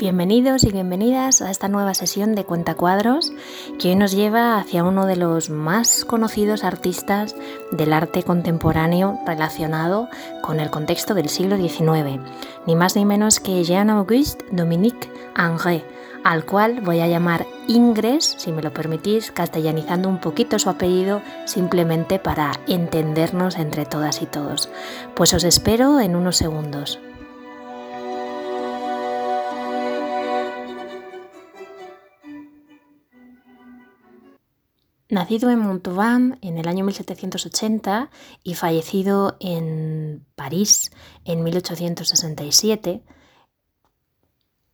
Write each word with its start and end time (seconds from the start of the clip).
Bienvenidos 0.00 0.64
y 0.64 0.72
bienvenidas 0.72 1.42
a 1.42 1.50
esta 1.50 1.68
nueva 1.68 1.92
sesión 1.92 2.34
de 2.34 2.44
Cuentacuadros 2.44 3.34
que 3.78 3.88
hoy 3.90 3.96
nos 3.96 4.12
lleva 4.12 4.56
hacia 4.56 4.82
uno 4.82 5.04
de 5.04 5.16
los 5.16 5.50
más 5.50 6.06
conocidos 6.06 6.64
artistas 6.64 7.36
del 7.70 7.92
arte 7.92 8.22
contemporáneo 8.22 9.20
relacionado 9.26 10.08
con 10.40 10.58
el 10.58 10.70
contexto 10.70 11.12
del 11.12 11.28
siglo 11.28 11.58
XIX, 11.58 12.18
ni 12.66 12.76
más 12.76 12.96
ni 12.96 13.04
menos 13.04 13.40
que 13.40 13.62
Jean-Auguste 13.62 14.46
Dominique 14.52 15.12
Ingres, 15.36 15.84
al 16.24 16.46
cual 16.46 16.80
voy 16.80 17.00
a 17.00 17.06
llamar 17.06 17.46
Ingres, 17.68 18.36
si 18.38 18.52
me 18.52 18.62
lo 18.62 18.72
permitís, 18.72 19.30
castellanizando 19.30 20.08
un 20.08 20.18
poquito 20.18 20.58
su 20.58 20.70
apellido 20.70 21.20
simplemente 21.44 22.18
para 22.18 22.52
entendernos 22.66 23.58
entre 23.58 23.84
todas 23.84 24.22
y 24.22 24.26
todos. 24.26 24.70
Pues 25.14 25.34
os 25.34 25.44
espero 25.44 26.00
en 26.00 26.16
unos 26.16 26.38
segundos. 26.38 26.98
Nacido 35.10 35.50
en 35.50 35.58
Montauban 35.58 36.38
en 36.40 36.56
el 36.56 36.68
año 36.68 36.84
1780 36.84 38.10
y 38.44 38.54
fallecido 38.54 39.36
en 39.40 40.24
París 40.36 40.92
en 41.24 41.42
1867, 41.42 43.02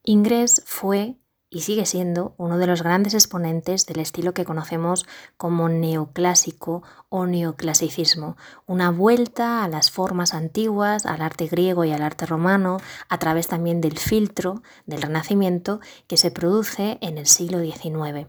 Ingres 0.02 0.62
fue 0.66 1.16
y 1.48 1.62
sigue 1.62 1.86
siendo 1.86 2.34
uno 2.36 2.58
de 2.58 2.66
los 2.66 2.82
grandes 2.82 3.14
exponentes 3.14 3.86
del 3.86 3.98
estilo 3.98 4.34
que 4.34 4.44
conocemos 4.44 5.06
como 5.38 5.70
neoclásico 5.70 6.82
o 7.08 7.24
neoclasicismo, 7.24 8.36
una 8.66 8.90
vuelta 8.90 9.64
a 9.64 9.68
las 9.68 9.90
formas 9.90 10.34
antiguas, 10.34 11.06
al 11.06 11.22
arte 11.22 11.46
griego 11.46 11.86
y 11.86 11.92
al 11.92 12.02
arte 12.02 12.26
romano, 12.26 12.76
a 13.08 13.18
través 13.18 13.48
también 13.48 13.80
del 13.80 13.98
filtro 13.98 14.62
del 14.84 15.00
Renacimiento 15.00 15.80
que 16.06 16.18
se 16.18 16.30
produce 16.30 16.98
en 17.00 17.16
el 17.16 17.26
siglo 17.26 17.58
XIX. 17.60 18.28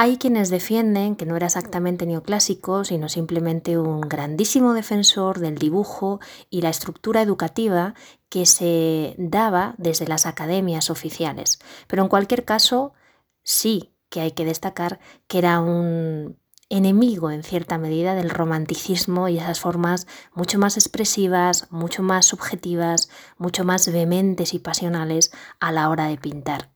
Hay 0.00 0.16
quienes 0.16 0.48
defienden 0.48 1.16
que 1.16 1.26
no 1.26 1.34
era 1.34 1.48
exactamente 1.48 2.06
neoclásico, 2.06 2.84
sino 2.84 3.08
simplemente 3.08 3.78
un 3.78 4.00
grandísimo 4.00 4.72
defensor 4.72 5.40
del 5.40 5.58
dibujo 5.58 6.20
y 6.50 6.62
la 6.62 6.68
estructura 6.68 7.20
educativa 7.20 7.94
que 8.28 8.46
se 8.46 9.16
daba 9.18 9.74
desde 9.76 10.06
las 10.06 10.24
academias 10.24 10.90
oficiales. 10.90 11.58
Pero 11.88 12.04
en 12.04 12.08
cualquier 12.08 12.44
caso, 12.44 12.92
sí 13.42 13.92
que 14.08 14.20
hay 14.20 14.30
que 14.30 14.44
destacar 14.44 15.00
que 15.26 15.38
era 15.38 15.58
un 15.58 16.38
enemigo 16.68 17.32
en 17.32 17.42
cierta 17.42 17.76
medida 17.76 18.14
del 18.14 18.30
romanticismo 18.30 19.28
y 19.28 19.38
esas 19.38 19.58
formas 19.58 20.06
mucho 20.32 20.60
más 20.60 20.76
expresivas, 20.76 21.66
mucho 21.72 22.04
más 22.04 22.24
subjetivas, 22.24 23.10
mucho 23.36 23.64
más 23.64 23.90
vehementes 23.92 24.54
y 24.54 24.60
pasionales 24.60 25.32
a 25.58 25.72
la 25.72 25.88
hora 25.88 26.06
de 26.06 26.18
pintar. 26.18 26.70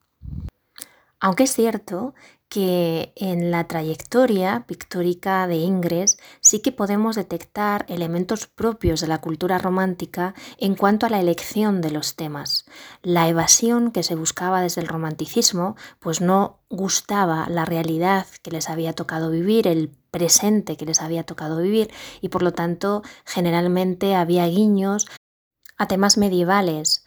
Aunque 1.20 1.44
es 1.44 1.52
cierto 1.52 2.14
que 2.52 3.14
en 3.16 3.50
la 3.50 3.66
trayectoria 3.66 4.66
pictórica 4.66 5.46
de 5.46 5.56
Ingres 5.56 6.18
sí 6.42 6.60
que 6.60 6.70
podemos 6.70 7.16
detectar 7.16 7.86
elementos 7.88 8.46
propios 8.46 9.00
de 9.00 9.06
la 9.06 9.22
cultura 9.22 9.56
romántica 9.56 10.34
en 10.58 10.74
cuanto 10.74 11.06
a 11.06 11.08
la 11.08 11.18
elección 11.18 11.80
de 11.80 11.90
los 11.90 12.14
temas. 12.14 12.66
La 13.00 13.26
evasión 13.26 13.90
que 13.90 14.02
se 14.02 14.16
buscaba 14.16 14.60
desde 14.60 14.82
el 14.82 14.88
romanticismo 14.88 15.76
pues 15.98 16.20
no 16.20 16.58
gustaba 16.68 17.46
la 17.48 17.64
realidad 17.64 18.26
que 18.42 18.50
les 18.50 18.68
había 18.68 18.92
tocado 18.92 19.30
vivir, 19.30 19.66
el 19.66 19.88
presente 20.10 20.76
que 20.76 20.84
les 20.84 21.00
había 21.00 21.24
tocado 21.24 21.56
vivir 21.56 21.90
y 22.20 22.28
por 22.28 22.42
lo 22.42 22.52
tanto 22.52 23.00
generalmente 23.24 24.14
había 24.14 24.46
guiños 24.46 25.08
a 25.78 25.88
temas 25.88 26.18
medievales, 26.18 27.01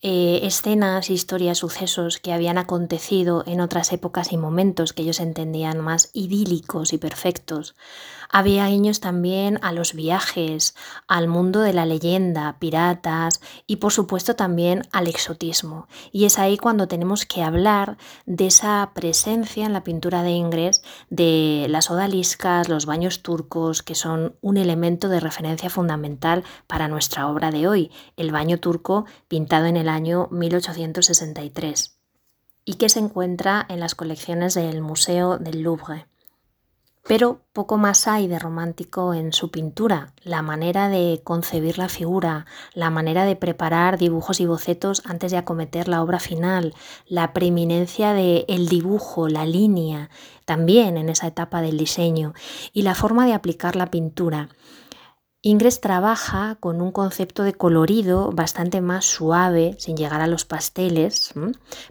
eh, 0.00 0.40
escenas, 0.44 1.10
historias, 1.10 1.58
sucesos 1.58 2.18
que 2.18 2.32
habían 2.32 2.58
acontecido 2.58 3.42
en 3.46 3.60
otras 3.60 3.92
épocas 3.92 4.32
y 4.32 4.36
momentos 4.36 4.92
que 4.92 5.02
ellos 5.02 5.20
entendían 5.20 5.80
más 5.80 6.10
idílicos 6.12 6.92
y 6.92 6.98
perfectos. 6.98 7.74
Había 8.30 8.66
guiños 8.66 9.00
también 9.00 9.58
a 9.62 9.72
los 9.72 9.94
viajes, 9.94 10.74
al 11.06 11.28
mundo 11.28 11.60
de 11.60 11.72
la 11.72 11.86
leyenda, 11.86 12.58
piratas 12.58 13.40
y 13.66 13.76
por 13.76 13.92
supuesto 13.92 14.36
también 14.36 14.82
al 14.92 15.06
exotismo. 15.06 15.88
Y 16.12 16.26
es 16.26 16.38
ahí 16.38 16.58
cuando 16.58 16.88
tenemos 16.88 17.24
que 17.24 17.42
hablar 17.42 17.96
de 18.26 18.46
esa 18.46 18.90
presencia 18.94 19.64
en 19.64 19.72
la 19.72 19.82
pintura 19.82 20.22
de 20.22 20.30
Ingres 20.30 20.82
de 21.08 21.66
las 21.70 21.90
odaliscas, 21.90 22.68
los 22.68 22.86
baños 22.86 23.22
turcos, 23.22 23.82
que 23.82 23.94
son 23.94 24.36
un 24.40 24.58
elemento 24.58 25.08
de 25.08 25.20
referencia 25.20 25.70
fundamental 25.70 26.44
para 26.66 26.88
nuestra 26.88 27.28
obra 27.28 27.50
de 27.50 27.66
hoy, 27.66 27.90
el 28.16 28.30
baño 28.30 28.58
turco 28.58 29.06
pintado 29.28 29.66
en 29.66 29.76
el 29.76 29.88
año 29.88 30.28
1863 30.30 31.98
y 32.68 32.74
que 32.74 32.90
se 32.90 32.98
encuentra 32.98 33.64
en 33.70 33.80
las 33.80 33.94
colecciones 33.94 34.52
del 34.52 34.82
Museo 34.82 35.38
del 35.38 35.62
Louvre. 35.62 36.06
Pero 37.08 37.40
poco 37.54 37.78
más 37.78 38.06
hay 38.06 38.28
de 38.28 38.38
romántico 38.38 39.14
en 39.14 39.32
su 39.32 39.50
pintura, 39.50 40.12
la 40.24 40.42
manera 40.42 40.90
de 40.90 41.22
concebir 41.24 41.78
la 41.78 41.88
figura, 41.88 42.44
la 42.74 42.90
manera 42.90 43.24
de 43.24 43.34
preparar 43.34 43.96
dibujos 43.96 44.40
y 44.40 44.46
bocetos 44.46 45.00
antes 45.06 45.32
de 45.32 45.38
acometer 45.38 45.88
la 45.88 46.02
obra 46.02 46.20
final, 46.20 46.74
la 47.06 47.32
preeminencia 47.32 48.12
del 48.12 48.44
el 48.46 48.68
dibujo, 48.68 49.26
la 49.26 49.46
línea, 49.46 50.10
también 50.44 50.98
en 50.98 51.08
esa 51.08 51.28
etapa 51.28 51.62
del 51.62 51.78
diseño, 51.78 52.34
y 52.74 52.82
la 52.82 52.94
forma 52.94 53.24
de 53.24 53.32
aplicar 53.32 53.74
la 53.74 53.90
pintura. 53.90 54.50
Ingres 55.40 55.80
trabaja 55.80 56.56
con 56.58 56.80
un 56.80 56.90
concepto 56.90 57.44
de 57.44 57.52
colorido 57.52 58.32
bastante 58.32 58.80
más 58.80 59.04
suave, 59.04 59.76
sin 59.78 59.96
llegar 59.96 60.20
a 60.20 60.26
los 60.26 60.44
pasteles, 60.44 61.32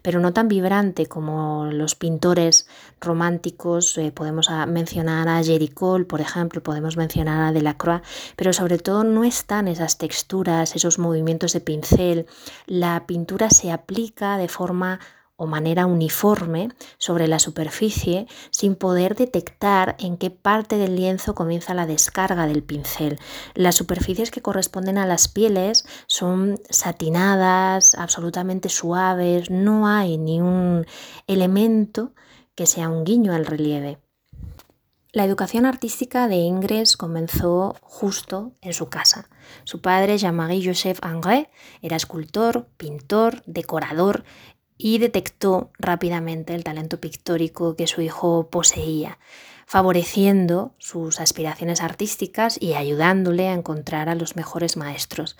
pero 0.01 0.19
no 0.19 0.33
tan 0.33 0.49
vibrante 0.49 1.05
como 1.05 1.65
los 1.71 1.95
pintores 1.95 2.67
románticos. 2.99 3.97
Eh, 3.97 4.11
podemos 4.11 4.49
mencionar 4.67 5.29
a 5.29 5.41
Jericole, 5.41 6.03
por 6.03 6.19
ejemplo, 6.19 6.61
podemos 6.61 6.97
mencionar 6.97 7.39
a 7.39 7.53
Delacroix, 7.53 8.01
pero 8.35 8.51
sobre 8.51 8.79
todo 8.79 9.05
no 9.05 9.23
están 9.23 9.69
esas 9.69 9.97
texturas, 9.97 10.75
esos 10.75 10.99
movimientos 10.99 11.53
de 11.53 11.61
pincel. 11.61 12.25
La 12.65 13.05
pintura 13.07 13.49
se 13.49 13.71
aplica 13.71 14.37
de 14.37 14.49
forma 14.49 14.99
o 15.37 15.45
manera 15.45 15.85
uniforme 15.85 16.69
sobre 16.97 17.27
la 17.27 17.39
superficie 17.39 18.27
sin 18.49 18.75
poder 18.75 19.15
detectar 19.15 19.95
en 19.99 20.17
qué 20.17 20.31
parte 20.31 20.77
del 20.77 20.95
lienzo 20.95 21.35
comienza 21.35 21.73
la 21.73 21.85
descarga 21.85 22.47
del 22.47 22.63
pincel. 22.63 23.19
Las 23.53 23.75
superficies 23.75 24.31
que 24.31 24.41
corresponden 24.41 24.97
a 24.97 25.05
las 25.05 25.27
pieles 25.27 25.85
son 26.07 26.59
satinadas, 26.69 27.95
absolutamente 27.95 28.67
suaves, 28.67 29.49
no 29.49 29.87
hay 29.87 30.17
ni 30.17 30.41
un 30.41 30.85
elemento 31.27 32.13
que 32.55 32.65
sea 32.65 32.89
un 32.89 33.03
guiño 33.03 33.33
al 33.33 33.45
relieve. 33.45 33.99
La 35.13 35.23
educación 35.23 35.65
artística 35.65 36.27
de 36.27 36.35
Ingres 36.35 36.97
comenzó 36.97 37.75
justo 37.81 38.51
en 38.61 38.73
su 38.73 38.89
casa. 38.89 39.29
Su 39.63 39.81
padre, 39.81 40.17
Jean-Marie 40.17 40.63
Joseph 40.63 40.99
Ingres, 41.03 41.47
era 41.81 41.95
escultor, 41.95 42.67
pintor, 42.77 43.41
decorador 43.45 44.25
y 44.77 44.99
detectó 44.99 45.71
rápidamente 45.79 46.55
el 46.55 46.63
talento 46.63 46.99
pictórico 46.99 47.75
que 47.75 47.87
su 47.87 48.01
hijo 48.01 48.49
poseía, 48.49 49.17
favoreciendo 49.65 50.73
sus 50.77 51.19
aspiraciones 51.19 51.81
artísticas 51.81 52.61
y 52.61 52.73
ayudándole 52.73 53.47
a 53.47 53.53
encontrar 53.53 54.09
a 54.09 54.15
los 54.15 54.35
mejores 54.35 54.77
maestros. 54.77 55.37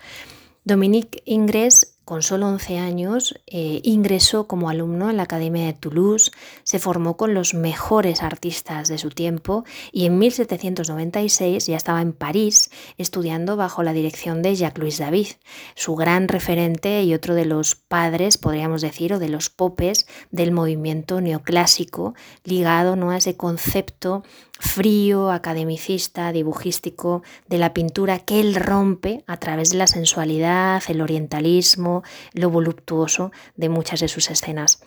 Dominique 0.64 1.22
Ingres 1.24 1.97
con 2.08 2.22
solo 2.22 2.48
11 2.48 2.78
años 2.78 3.38
eh, 3.46 3.82
ingresó 3.84 4.46
como 4.46 4.70
alumno 4.70 5.10
en 5.10 5.18
la 5.18 5.24
Academia 5.24 5.66
de 5.66 5.74
Toulouse, 5.74 6.30
se 6.62 6.78
formó 6.78 7.18
con 7.18 7.34
los 7.34 7.52
mejores 7.52 8.22
artistas 8.22 8.88
de 8.88 8.96
su 8.96 9.10
tiempo 9.10 9.66
y 9.92 10.06
en 10.06 10.18
1796 10.18 11.66
ya 11.66 11.76
estaba 11.76 12.00
en 12.00 12.14
París 12.14 12.70
estudiando 12.96 13.58
bajo 13.58 13.82
la 13.82 13.92
dirección 13.92 14.40
de 14.40 14.54
Jacques-Louis 14.54 14.96
David, 14.96 15.26
su 15.74 15.96
gran 15.96 16.28
referente 16.28 17.02
y 17.02 17.12
otro 17.12 17.34
de 17.34 17.44
los 17.44 17.74
padres, 17.74 18.38
podríamos 18.38 18.80
decir, 18.80 19.12
o 19.12 19.18
de 19.18 19.28
los 19.28 19.50
popes 19.50 20.06
del 20.30 20.50
movimiento 20.50 21.20
neoclásico, 21.20 22.14
ligado 22.42 22.96
¿no? 22.96 23.10
a 23.10 23.18
ese 23.18 23.36
concepto 23.36 24.22
frío, 24.58 25.30
academicista, 25.30 26.32
dibujístico 26.32 27.22
de 27.48 27.58
la 27.58 27.72
pintura 27.72 28.18
que 28.18 28.40
él 28.40 28.54
rompe 28.54 29.24
a 29.26 29.36
través 29.36 29.70
de 29.70 29.78
la 29.78 29.86
sensualidad, 29.86 30.82
el 30.88 31.00
orientalismo, 31.00 32.02
lo 32.32 32.50
voluptuoso 32.50 33.32
de 33.56 33.68
muchas 33.68 34.00
de 34.00 34.08
sus 34.08 34.30
escenas. 34.30 34.82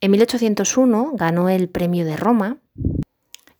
En 0.00 0.12
1801 0.12 1.12
ganó 1.14 1.48
el 1.48 1.68
Premio 1.68 2.04
de 2.04 2.16
Roma 2.16 2.58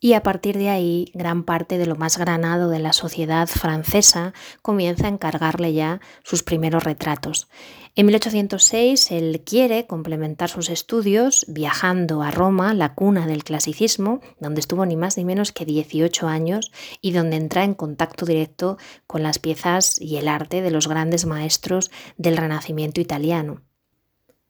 y 0.01 0.15
a 0.15 0.23
partir 0.23 0.57
de 0.57 0.71
ahí 0.71 1.11
gran 1.13 1.45
parte 1.45 1.77
de 1.77 1.85
lo 1.85 1.95
más 1.95 2.17
granado 2.17 2.71
de 2.71 2.79
la 2.79 2.95
sociedad 2.95 3.47
francesa 3.47 4.33
comienza 4.63 5.07
a 5.07 5.11
encargarle 5.11 5.75
ya 5.75 6.01
sus 6.25 6.43
primeros 6.43 6.85
retratos. 6.85 7.49
En 7.97 8.07
1806 8.07 9.11
él 9.11 9.43
quiere 9.45 9.87
complementar 9.87 10.49
sus 10.49 10.69
estudios 10.69 11.45
viajando 11.49 12.23
a 12.23 12.31
Roma, 12.31 12.73
la 12.73 12.95
cuna 12.95 13.27
del 13.27 13.43
clasicismo, 13.43 14.21
donde 14.39 14.61
estuvo 14.61 14.87
ni 14.87 14.97
más 14.97 15.17
ni 15.17 15.25
menos 15.25 15.51
que 15.53 15.65
18 15.65 16.29
años 16.29 16.71
y 17.01 17.13
donde 17.13 17.37
entra 17.37 17.65
en 17.65 17.75
contacto 17.75 18.27
directo 18.27 18.79
con 19.07 19.23
las 19.23 19.39
piezas 19.39 20.01
y 20.01 20.17
el 20.17 20.29
arte 20.29 20.63
de 20.63 20.71
los 20.71 20.87
grandes 20.87 21.27
maestros 21.27 21.91
del 22.17 22.37
Renacimiento 22.37 23.01
italiano. 23.01 23.63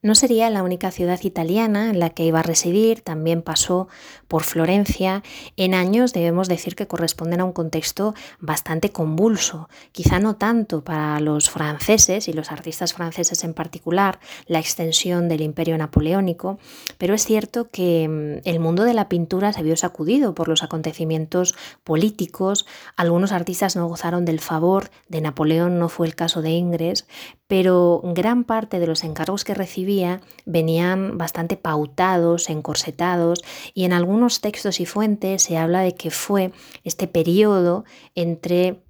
No 0.02 0.14
sería 0.14 0.48
la 0.48 0.62
única 0.62 0.90
ciudad 0.90 1.20
italiana 1.24 1.90
en 1.90 2.00
la 2.00 2.08
que 2.08 2.24
iba 2.24 2.38
a 2.38 2.42
residir, 2.42 3.02
también 3.02 3.42
pasó 3.42 3.86
por 4.28 4.44
Florencia. 4.44 5.22
En 5.58 5.74
años 5.74 6.14
debemos 6.14 6.48
decir 6.48 6.74
que 6.74 6.86
corresponden 6.86 7.40
a 7.40 7.44
un 7.44 7.52
contexto 7.52 8.14
bastante 8.38 8.92
convulso, 8.92 9.68
quizá 9.92 10.18
no 10.18 10.36
tanto 10.36 10.82
para 10.84 11.20
los 11.20 11.50
franceses 11.50 12.28
y 12.28 12.32
los 12.32 12.50
artistas 12.50 12.94
franceses 12.94 13.44
en 13.44 13.52
particular, 13.52 14.20
la 14.46 14.58
extensión 14.58 15.28
del 15.28 15.42
imperio 15.42 15.76
napoleónico, 15.76 16.58
pero 16.96 17.12
es 17.12 17.26
cierto 17.26 17.68
que 17.68 18.08
mm, 18.08 18.48
el 18.48 18.58
mundo 18.58 18.84
de 18.84 18.94
la 18.94 19.10
pintura 19.10 19.52
se 19.52 19.62
vio 19.62 19.76
sacudido 19.76 20.34
por 20.34 20.48
los 20.48 20.62
acontecimientos 20.62 21.54
políticos, 21.84 22.64
algunos 22.96 23.32
artistas 23.32 23.76
no 23.76 23.86
gozaron 23.86 24.24
del 24.24 24.40
favor 24.40 24.90
de 25.08 25.20
Napoleón, 25.20 25.78
no 25.78 25.90
fue 25.90 26.06
el 26.06 26.14
caso 26.14 26.40
de 26.40 26.52
Ingres, 26.52 27.06
pero 27.50 28.00
gran 28.04 28.44
parte 28.44 28.78
de 28.78 28.86
los 28.86 29.02
encargos 29.02 29.42
que 29.42 29.54
recibía 29.54 30.20
venían 30.46 31.18
bastante 31.18 31.56
pautados, 31.56 32.48
encorsetados, 32.48 33.42
y 33.74 33.86
en 33.86 33.92
algunos 33.92 34.40
textos 34.40 34.78
y 34.78 34.86
fuentes 34.86 35.42
se 35.42 35.58
habla 35.58 35.80
de 35.80 35.96
que 35.96 36.12
fue 36.12 36.52
este 36.84 37.08
periodo 37.08 37.84
entre 38.14 38.84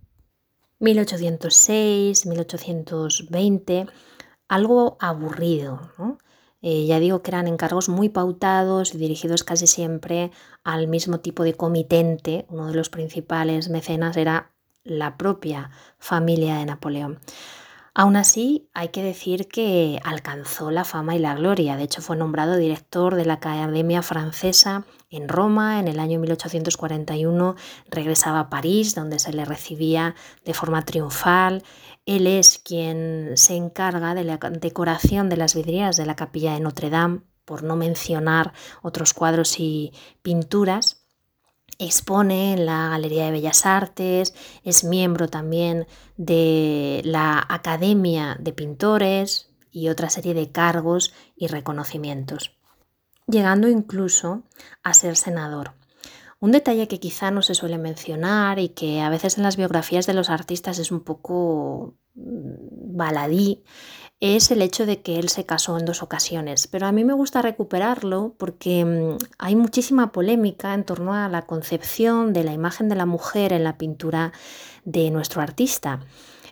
1806, 0.78 2.26
1820, 2.26 3.86
algo 4.46 4.98
aburrido. 5.00 5.80
Eh, 6.60 6.84
ya 6.84 7.00
digo 7.00 7.22
que 7.22 7.30
eran 7.30 7.48
encargos 7.48 7.88
muy 7.88 8.10
pautados 8.10 8.94
y 8.94 8.98
dirigidos 8.98 9.42
casi 9.42 9.66
siempre 9.66 10.32
al 10.64 10.86
mismo 10.86 11.20
tipo 11.20 11.44
de 11.44 11.54
comitente. 11.54 12.44
Uno 12.50 12.66
de 12.66 12.74
los 12.74 12.90
principales 12.90 13.70
mecenas 13.70 14.18
era 14.18 14.50
la 14.84 15.16
propia 15.16 15.70
familia 15.98 16.56
de 16.56 16.66
Napoleón. 16.66 17.20
Aún 17.94 18.16
así, 18.16 18.68
hay 18.72 18.88
que 18.88 19.02
decir 19.02 19.48
que 19.48 19.98
alcanzó 20.04 20.70
la 20.70 20.84
fama 20.84 21.16
y 21.16 21.18
la 21.18 21.34
gloria. 21.34 21.76
De 21.76 21.82
hecho, 21.82 22.02
fue 22.02 22.16
nombrado 22.16 22.56
director 22.56 23.16
de 23.16 23.24
la 23.24 23.34
Academia 23.34 24.02
Francesa 24.02 24.84
en 25.10 25.28
Roma 25.28 25.80
en 25.80 25.88
el 25.88 25.98
año 25.98 26.20
1841. 26.20 27.56
Regresaba 27.90 28.40
a 28.40 28.50
París, 28.50 28.94
donde 28.94 29.18
se 29.18 29.32
le 29.32 29.44
recibía 29.44 30.14
de 30.44 30.54
forma 30.54 30.84
triunfal. 30.84 31.64
Él 32.06 32.28
es 32.28 32.58
quien 32.58 33.32
se 33.34 33.56
encarga 33.56 34.14
de 34.14 34.24
la 34.24 34.38
decoración 34.38 35.28
de 35.28 35.36
las 35.36 35.54
vidrieras 35.54 35.96
de 35.96 36.06
la 36.06 36.14
capilla 36.14 36.54
de 36.54 36.60
Notre 36.60 36.90
Dame, 36.90 37.22
por 37.44 37.64
no 37.64 37.74
mencionar 37.74 38.52
otros 38.82 39.14
cuadros 39.14 39.58
y 39.58 39.92
pinturas 40.22 40.99
expone 41.80 42.52
en 42.52 42.66
la 42.66 42.90
Galería 42.90 43.24
de 43.24 43.32
Bellas 43.32 43.64
Artes, 43.66 44.34
es 44.64 44.84
miembro 44.84 45.28
también 45.28 45.86
de 46.16 47.00
la 47.04 47.44
Academia 47.48 48.36
de 48.38 48.52
Pintores 48.52 49.48
y 49.72 49.88
otra 49.88 50.10
serie 50.10 50.34
de 50.34 50.50
cargos 50.50 51.14
y 51.36 51.46
reconocimientos, 51.46 52.52
llegando 53.26 53.68
incluso 53.68 54.42
a 54.82 54.92
ser 54.94 55.16
senador. 55.16 55.72
Un 56.38 56.52
detalle 56.52 56.88
que 56.88 57.00
quizá 57.00 57.30
no 57.30 57.42
se 57.42 57.54
suele 57.54 57.78
mencionar 57.78 58.58
y 58.58 58.70
que 58.70 59.00
a 59.00 59.10
veces 59.10 59.36
en 59.36 59.42
las 59.42 59.56
biografías 59.56 60.06
de 60.06 60.14
los 60.14 60.30
artistas 60.30 60.78
es 60.78 60.90
un 60.90 61.00
poco 61.00 61.94
mm, 62.14 62.96
baladí 62.96 63.62
es 64.20 64.50
el 64.50 64.60
hecho 64.60 64.84
de 64.84 65.00
que 65.00 65.18
él 65.18 65.30
se 65.30 65.46
casó 65.46 65.78
en 65.78 65.86
dos 65.86 66.02
ocasiones. 66.02 66.66
Pero 66.66 66.86
a 66.86 66.92
mí 66.92 67.04
me 67.04 67.14
gusta 67.14 67.42
recuperarlo 67.42 68.34
porque 68.36 68.84
mm, 68.84 69.16
hay 69.38 69.56
muchísima 69.56 70.12
polémica 70.12 70.74
en 70.74 70.84
torno 70.84 71.14
a 71.14 71.28
la 71.28 71.42
concepción 71.42 72.32
de 72.32 72.44
la 72.44 72.52
imagen 72.52 72.88
de 72.88 72.96
la 72.96 73.06
mujer 73.06 73.52
en 73.52 73.64
la 73.64 73.78
pintura 73.78 74.32
de 74.84 75.10
nuestro 75.10 75.40
artista. 75.40 76.00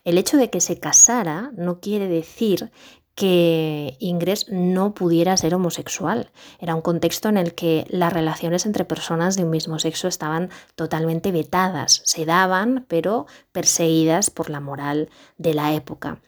El 0.04 0.16
hecho 0.16 0.38
de 0.38 0.48
que 0.48 0.60
se 0.62 0.78
casara 0.78 1.50
no 1.56 1.80
quiere 1.80 2.08
decir 2.08 2.70
que 3.14 3.96
Ingres 3.98 4.46
no 4.48 4.94
pudiera 4.94 5.36
ser 5.36 5.52
homosexual. 5.52 6.30
Era 6.60 6.76
un 6.76 6.82
contexto 6.82 7.28
en 7.28 7.36
el 7.36 7.54
que 7.54 7.84
las 7.88 8.12
relaciones 8.12 8.64
entre 8.64 8.84
personas 8.84 9.36
de 9.36 9.42
un 9.42 9.50
mismo 9.50 9.80
sexo 9.80 10.06
estaban 10.06 10.50
totalmente 10.76 11.32
vetadas, 11.32 12.00
se 12.04 12.24
daban, 12.24 12.86
pero 12.86 13.26
perseguidas 13.50 14.30
por 14.30 14.50
la 14.50 14.60
moral 14.60 15.10
de 15.36 15.54
la 15.54 15.74
época. 15.74 16.20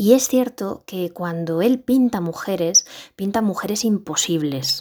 Y 0.00 0.12
es 0.12 0.28
cierto 0.28 0.84
que 0.86 1.10
cuando 1.10 1.60
él 1.60 1.80
pinta 1.80 2.20
mujeres, 2.20 2.86
pinta 3.16 3.42
mujeres 3.42 3.84
imposibles, 3.84 4.80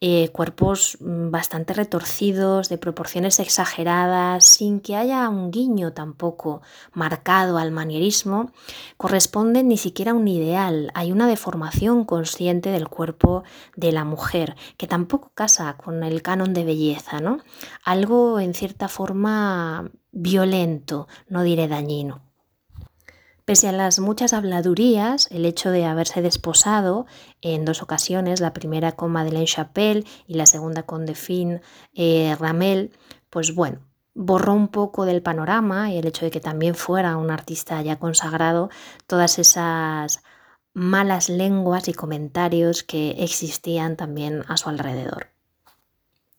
eh, 0.00 0.28
cuerpos 0.28 0.96
mm, 1.00 1.32
bastante 1.32 1.74
retorcidos, 1.74 2.68
de 2.68 2.78
proporciones 2.78 3.40
exageradas, 3.40 4.44
sin 4.44 4.78
que 4.78 4.94
haya 4.94 5.28
un 5.28 5.50
guiño 5.50 5.92
tampoco 5.92 6.62
marcado 6.92 7.58
al 7.58 7.72
manierismo, 7.72 8.52
corresponden 8.96 9.66
ni 9.66 9.76
siquiera 9.76 10.12
a 10.12 10.14
un 10.14 10.28
ideal. 10.28 10.92
Hay 10.94 11.10
una 11.10 11.26
deformación 11.26 12.04
consciente 12.04 12.70
del 12.70 12.86
cuerpo 12.86 13.42
de 13.74 13.90
la 13.90 14.04
mujer, 14.04 14.54
que 14.76 14.86
tampoco 14.86 15.32
casa 15.34 15.76
con 15.76 16.04
el 16.04 16.22
canon 16.22 16.54
de 16.54 16.62
belleza, 16.62 17.18
¿no? 17.18 17.38
Algo 17.84 18.38
en 18.38 18.54
cierta 18.54 18.86
forma 18.86 19.90
violento, 20.12 21.08
no 21.28 21.42
diré 21.42 21.66
dañino. 21.66 22.33
Pese 23.44 23.68
a 23.68 23.72
las 23.72 23.98
muchas 23.98 24.32
habladurías, 24.32 25.28
el 25.30 25.44
hecho 25.44 25.70
de 25.70 25.84
haberse 25.84 26.22
desposado 26.22 27.04
en 27.42 27.66
dos 27.66 27.82
ocasiones, 27.82 28.40
la 28.40 28.54
primera 28.54 28.92
con 28.92 29.12
Madeleine 29.12 29.46
Chapelle 29.46 30.06
y 30.26 30.34
la 30.34 30.46
segunda 30.46 30.84
con 30.84 31.04
Delphine 31.04 31.60
eh, 31.92 32.34
Ramel, 32.40 32.92
pues 33.28 33.54
bueno, 33.54 33.80
borró 34.14 34.54
un 34.54 34.68
poco 34.68 35.04
del 35.04 35.20
panorama 35.20 35.92
y 35.92 35.98
el 35.98 36.06
hecho 36.06 36.24
de 36.24 36.30
que 36.30 36.40
también 36.40 36.74
fuera 36.74 37.18
un 37.18 37.30
artista 37.30 37.82
ya 37.82 37.98
consagrado, 37.98 38.70
todas 39.06 39.38
esas 39.38 40.22
malas 40.72 41.28
lenguas 41.28 41.88
y 41.88 41.92
comentarios 41.92 42.82
que 42.82 43.10
existían 43.22 43.96
también 43.96 44.42
a 44.48 44.56
su 44.56 44.70
alrededor. 44.70 45.33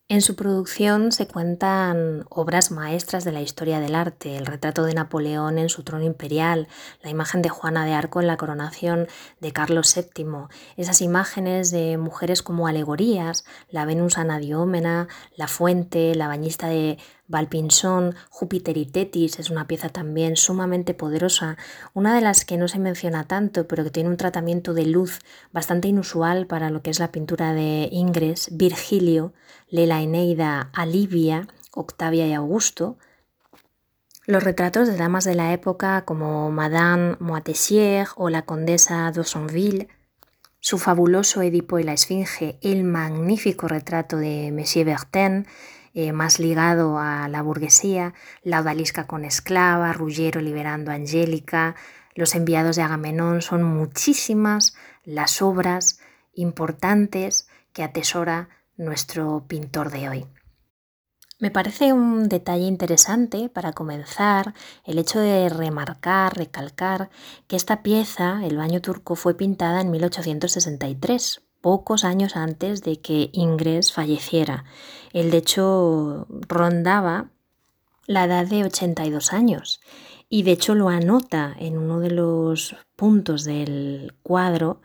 En 0.07 0.22
su 0.22 0.36
producción 0.36 1.12
se 1.12 1.28
cuentan 1.28 2.25
obras 2.30 2.69
maestras 2.69 3.24
de 3.24 3.31
la 3.31 3.42
historia 3.42 3.80
del 3.80 3.96
arte, 3.96 4.38
el 4.38 4.46
retrato 4.46 4.84
de 4.84 4.94
Napoleón 4.94 5.57
en 5.57 5.68
su 5.68 5.81
trono 5.81 6.04
imperial, 6.04 6.68
la 7.02 7.10
imagen 7.10 7.42
de 7.42 7.50
Juana 7.50 7.86
de 7.86 7.94
Arco 7.94 8.22
en 8.22 8.28
la 8.28 8.38
coronación 8.38 9.07
de 9.40 9.52
Carlos 9.52 9.96
VII, 9.96 10.48
esas 10.78 11.02
imágenes 11.02 11.72
de 11.72 11.98
mujeres 11.98 12.44
como 12.44 12.68
alegorías, 12.68 13.46
la 13.72 13.86
Venus 13.86 14.20
Anadiómena, 14.20 15.08
la 15.36 15.48
fuente, 15.48 16.13
la 16.13 16.27
bañista 16.27 16.68
de 16.68 17.00
Valpinson, 17.27 18.15
Júpiter 18.29 18.77
y 18.77 18.86
Tetis 18.86 19.39
es 19.39 19.50
una 19.50 19.67
pieza 19.67 19.89
también 19.89 20.36
sumamente 20.36 20.94
poderosa, 20.94 21.58
una 21.94 22.13
de 22.13 22.22
las 22.22 22.46
que 22.46 22.58
no 22.58 22.67
se 22.67 22.79
menciona 22.79 23.27
tanto, 23.27 23.67
pero 23.67 23.84
que 23.84 23.89
tiene 23.89 24.10
un 24.10 24.17
tratamiento 24.17 24.74
de 24.74 24.86
luz 24.86 25.20
bastante 25.51 25.88
inusual 25.88 26.46
para 26.46 26.70
lo 26.70 26.82
que 26.82 26.91
es 26.91 27.00
la 27.00 27.12
pintura 27.12 27.53
de 27.53 27.89
Ingres, 27.91 28.50
Virgilio, 28.51 29.34
Lela 29.67 30.01
Eneida, 30.01 30.70
Alivia, 30.74 31.48
Octavia 31.72 32.27
y 32.27 32.34
Augusto, 32.34 32.98
los 34.27 34.44
retratos 34.44 34.88
de 34.88 34.98
damas 34.98 35.24
de 35.24 35.36
la 35.36 35.53
época 35.53 36.03
como 36.05 36.50
Madame 36.51 37.15
Moitessier 37.20 38.08
o 38.15 38.29
la 38.29 38.44
condesa 38.44 39.12
d'Aussonville, 39.12 39.88
su 40.60 40.79
fabuloso 40.79 41.44
Edipo 41.44 41.77
y 41.77 41.84
la 41.84 41.94
Esfinge, 41.94 42.58
el 42.62 42.84
magnífico 42.84 43.67
retrato 43.67 44.17
de 44.17 44.51
Monsieur 44.51 44.88
Bertin, 44.88 45.46
eh, 45.96 46.12
más 46.12 46.40
ligado 46.40 47.00
a 47.00 47.30
la 47.30 47.42
burguesía, 47.42 48.14
la 48.44 48.60
odalisca 48.60 49.08
con 49.08 49.24
esclava, 49.24 49.94
Ruggiero 49.94 50.42
liberando 50.42 50.92
a 50.92 50.96
Angélica, 50.96 51.75
los 52.16 52.36
enviados 52.36 52.75
de 52.75 52.82
Agamenón, 52.82 53.42
son 53.42 53.64
muchísimas 53.64 54.75
las 55.06 55.42
obras 55.42 56.00
importantes 56.34 57.48
que 57.72 57.84
atesora 57.84 58.50
nuestro 58.75 59.46
pintor 59.48 59.90
de 59.90 60.10
hoy. 60.10 60.25
Me 61.40 61.50
parece 61.50 61.94
un 61.94 62.28
detalle 62.28 62.66
interesante 62.66 63.48
para 63.48 63.72
comenzar 63.72 64.54
el 64.84 65.00
hecho 65.00 65.20
de 65.20 65.48
remarcar, 65.48 66.36
recalcar 66.36 67.10
que 67.48 67.56
esta 67.56 67.84
pieza, 67.84 68.46
el 68.46 68.58
baño 68.58 68.82
turco, 68.82 69.16
fue 69.16 69.36
pintada 69.36 69.80
en 69.80 69.92
1863 69.92 71.45
pocos 71.65 72.03
años 72.03 72.36
antes 72.36 72.84
de 72.84 72.98
que 72.98 73.31
Ingres 73.34 73.91
falleciera. 73.91 74.65
Él 75.13 75.31
de 75.31 75.38
hecho 75.38 76.27
rondaba 76.48 77.31
la 78.05 78.25
edad 78.25 78.45
de 78.45 78.65
82 78.65 79.34
años 79.34 79.81
y 80.29 80.43
de 80.43 80.51
hecho 80.51 80.75
lo 80.75 80.89
anota 80.89 81.55
en 81.57 81.79
uno 81.79 82.00
de 82.00 82.12
los 82.12 82.75
puntos 82.95 83.45
del 83.45 84.13
cuadro 84.22 84.79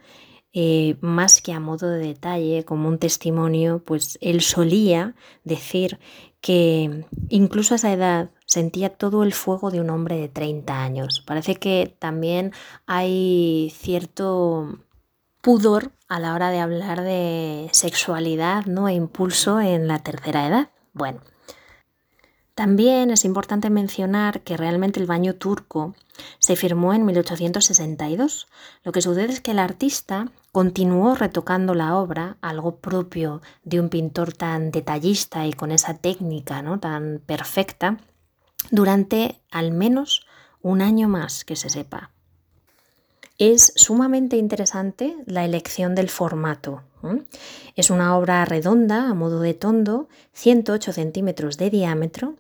eh, 0.55 0.97
más 1.03 1.43
que 1.43 1.53
a 1.53 1.61
modo 1.61 1.91
de 1.91 1.99
detalle, 1.99 2.65
como 2.65 2.89
un 2.89 2.99
testimonio, 2.99 3.83
pues 3.85 4.17
él 4.23 4.41
solía 4.41 5.15
decir 5.45 5.99
que 6.41 7.05
incluso 7.29 7.75
a 7.75 7.77
esa 7.77 7.93
edad 7.93 8.31
sentía 8.47 8.89
todo 8.89 9.23
el 9.23 9.35
fuego 9.35 9.71
de 9.71 9.83
un 9.83 9.91
hombre 9.91 10.17
de 10.17 10.31
30 10.31 10.83
años. 10.83 11.23
Parece 11.27 11.57
que 11.57 11.95
también 11.99 12.53
hay 12.87 13.71
cierto 13.77 14.79
pudor 15.41 15.93
a 16.09 16.19
la 16.21 16.35
hora 16.35 16.51
de 16.51 16.61
hablar 16.61 17.03
de 17.03 17.69
sexualidad 17.73 18.67
¿no? 18.67 18.89
e 18.89 18.95
impulso 18.95 19.61
en 19.61 19.89
la 19.89 20.01
tercera 20.01 20.47
edad. 20.47 20.71
Bueno, 20.93 21.21
también 22.55 23.11
es 23.11 23.25
importante 23.25 23.71
mencionar 23.71 24.43
que 24.43 24.57
realmente 24.57 25.01
el 25.01 25.07
baño 25.07 25.35
turco 25.35 25.95
se 26.39 26.57
firmó 26.57 26.93
en 26.93 27.07
1862. 27.07 28.49
Lo 28.85 28.93
que 28.93 29.01
sucede 29.01 29.33
es 29.33 29.41
que 29.41 29.53
el 29.53 29.59
artista 29.59 30.31
continuó 30.53 31.15
retocando 31.15 31.75
la 31.75 31.97
obra, 31.97 32.37
algo 32.43 32.77
propio 32.77 33.41
de 33.65 33.81
un 33.81 33.89
pintor 33.89 34.35
tan 34.35 34.73
detallista 34.73 35.47
y 35.47 35.53
con 35.53 35.71
esa 35.71 35.95
técnica 35.95 36.61
¿no? 36.61 36.81
tan 36.81 37.23
perfecta, 37.25 37.97
durante 38.71 39.41
al 39.51 39.73
menos 39.73 40.27
un 40.61 40.83
año 40.83 41.09
más 41.09 41.47
que 41.47 41.57
se 41.57 41.71
sepa. 41.71 42.11
Es 43.41 43.73
sumamente 43.75 44.37
interesante 44.37 45.17
la 45.25 45.47
elección 45.47 45.95
del 45.95 46.11
formato. 46.11 46.83
Es 47.75 47.89
una 47.89 48.19
obra 48.19 48.45
redonda, 48.45 49.09
a 49.09 49.15
modo 49.15 49.41
de 49.41 49.55
tondo, 49.55 50.11
108 50.35 50.93
centímetros 50.93 51.57
de 51.57 51.71
diámetro, 51.71 52.35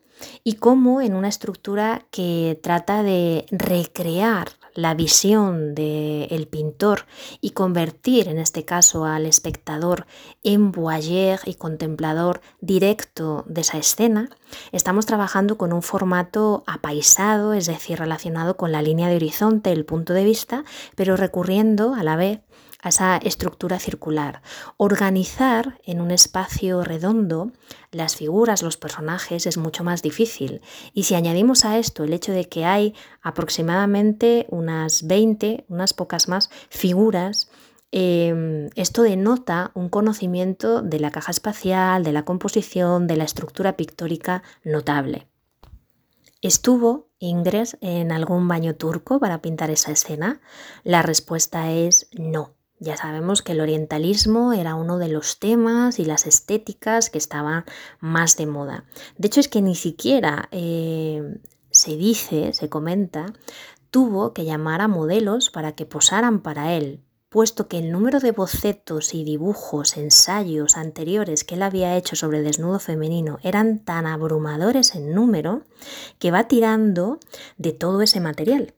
y 0.45 0.57
como 0.57 1.01
en 1.01 1.15
una 1.15 1.29
estructura 1.29 2.05
que 2.11 2.61
trata 2.63 3.03
de 3.03 3.47
recrear 3.51 4.49
la 4.75 4.95
visión 4.95 5.75
del 5.75 6.47
pintor 6.49 7.07
y 7.41 7.51
convertir 7.51 8.29
en 8.29 8.39
este 8.39 8.65
caso 8.65 9.05
al 9.05 9.27
espectador 9.27 10.07
en 10.43 10.73
voyeur 10.73 11.41
y 11.45 11.55
contemplador 11.55 12.41
directo 12.61 13.45
de 13.47 13.63
esa 13.63 13.79
escena, 13.79 14.31
estamos 14.73 15.07
trabajando 15.07 15.57
con 15.57 15.73
un 15.73 15.83
formato 15.83 16.65
apaisado, 16.67 17.55
es 17.55 17.67
decir, 17.67 17.99
relacionado 17.99 18.57
con 18.57 18.73
la 18.73 18.83
línea 18.83 19.09
de 19.09 19.17
horizonte, 19.17 19.73
el 19.73 19.85
punto 19.85 20.13
de 20.13 20.25
vista, 20.25 20.65
pero 20.97 21.17
recurriendo 21.17 21.95
a 21.95 22.03
la 22.03 22.17
vez 22.17 22.41
a 22.83 22.89
esa 22.91 23.17
estructura 23.19 23.79
circular. 23.79 24.43
Organizar 24.77 25.79
en 25.85 26.01
un 26.01 26.11
espacio 26.11 26.83
redondo 26.85 27.53
las 27.91 28.17
figuras, 28.17 28.63
los 28.63 28.77
personajes 28.77 29.47
es 29.47 29.57
mucho 29.57 29.85
más 29.85 30.03
difícil. 30.03 30.61
Y 30.95 31.05
si 31.05 31.15
añadimos 31.15 31.65
a 31.65 31.79
esto 31.79 32.05
el 32.05 32.13
hecho 32.13 32.33
de 32.33 32.49
que 32.49 32.65
hay 32.65 32.95
aproximadamente 33.23 34.47
unas 34.51 35.07
20, 35.07 35.65
unas 35.69 35.95
pocas 35.95 36.29
más 36.29 36.51
figuras, 36.69 37.51
em, 37.93 38.71
esto 38.77 39.03
denota 39.03 39.73
un 39.75 39.89
conocimiento 39.89 40.83
de 40.83 41.01
la 41.01 41.11
caja 41.11 41.33
espacial, 41.33 42.05
de 42.05 42.13
la 42.13 42.25
composición, 42.25 43.07
de 43.07 43.17
la 43.17 43.25
estructura 43.25 43.77
pictórica 43.77 44.43
notable. 44.65 45.27
¿Estuvo 46.43 47.11
Ingres 47.19 47.77
en 47.83 48.13
algún 48.13 48.49
baño 48.49 48.75
turco 48.75 49.21
para 49.21 49.43
pintar 49.43 49.71
esa 49.71 49.93
escena? 49.93 50.41
La 50.85 51.03
respuesta 51.03 51.71
es 51.71 52.09
no. 52.13 52.55
Ya 52.83 52.97
sabemos 52.97 53.43
que 53.43 53.53
el 53.53 53.61
orientalismo 53.61 54.55
era 54.55 54.75
uno 54.75 54.97
de 54.97 55.09
los 55.09 55.39
temas 55.39 55.99
y 55.99 56.07
las 56.07 56.27
estéticas 56.27 57.11
que 57.11 57.19
estaban 57.19 57.67
más 58.01 58.39
de 58.39 58.47
moda. 58.47 58.85
De 59.19 59.27
hecho, 59.27 59.41
es 59.41 59.49
que 59.49 59.61
ni 59.61 59.75
siquiera 59.75 60.49
eh, 60.51 61.39
se 61.71 61.97
dice, 61.99 62.55
se 62.55 62.71
comenta, 62.71 63.27
tuvo 63.91 64.33
que 64.33 64.47
llamar 64.47 64.81
a 64.81 64.89
modelos 64.89 65.51
para 65.51 65.73
que 65.73 65.85
posaran 65.85 66.41
para 66.41 66.73
él, 66.73 67.05
puesto 67.29 67.69
que 67.69 67.79
el 67.79 67.93
número 67.93 68.19
de 68.19 68.33
bocetos 68.33 69.13
y 69.13 69.25
dibujos, 69.25 69.99
ensayos 69.99 70.79
anteriores 70.79 71.45
que 71.45 71.57
él 71.57 71.63
había 71.63 71.99
hecho 71.99 72.17
sobre 72.17 72.41
desnudo 72.41 72.79
femenino 72.79 73.39
eran 73.43 73.85
tan 73.85 74.07
abrumadores 74.07 74.95
en 74.95 75.15
número 75.15 75.65
que 76.19 76.31
va 76.31 76.49
tirando 76.49 77.19
de 77.59 77.73
todo 77.73 78.01
ese 78.01 78.21
material. 78.21 78.75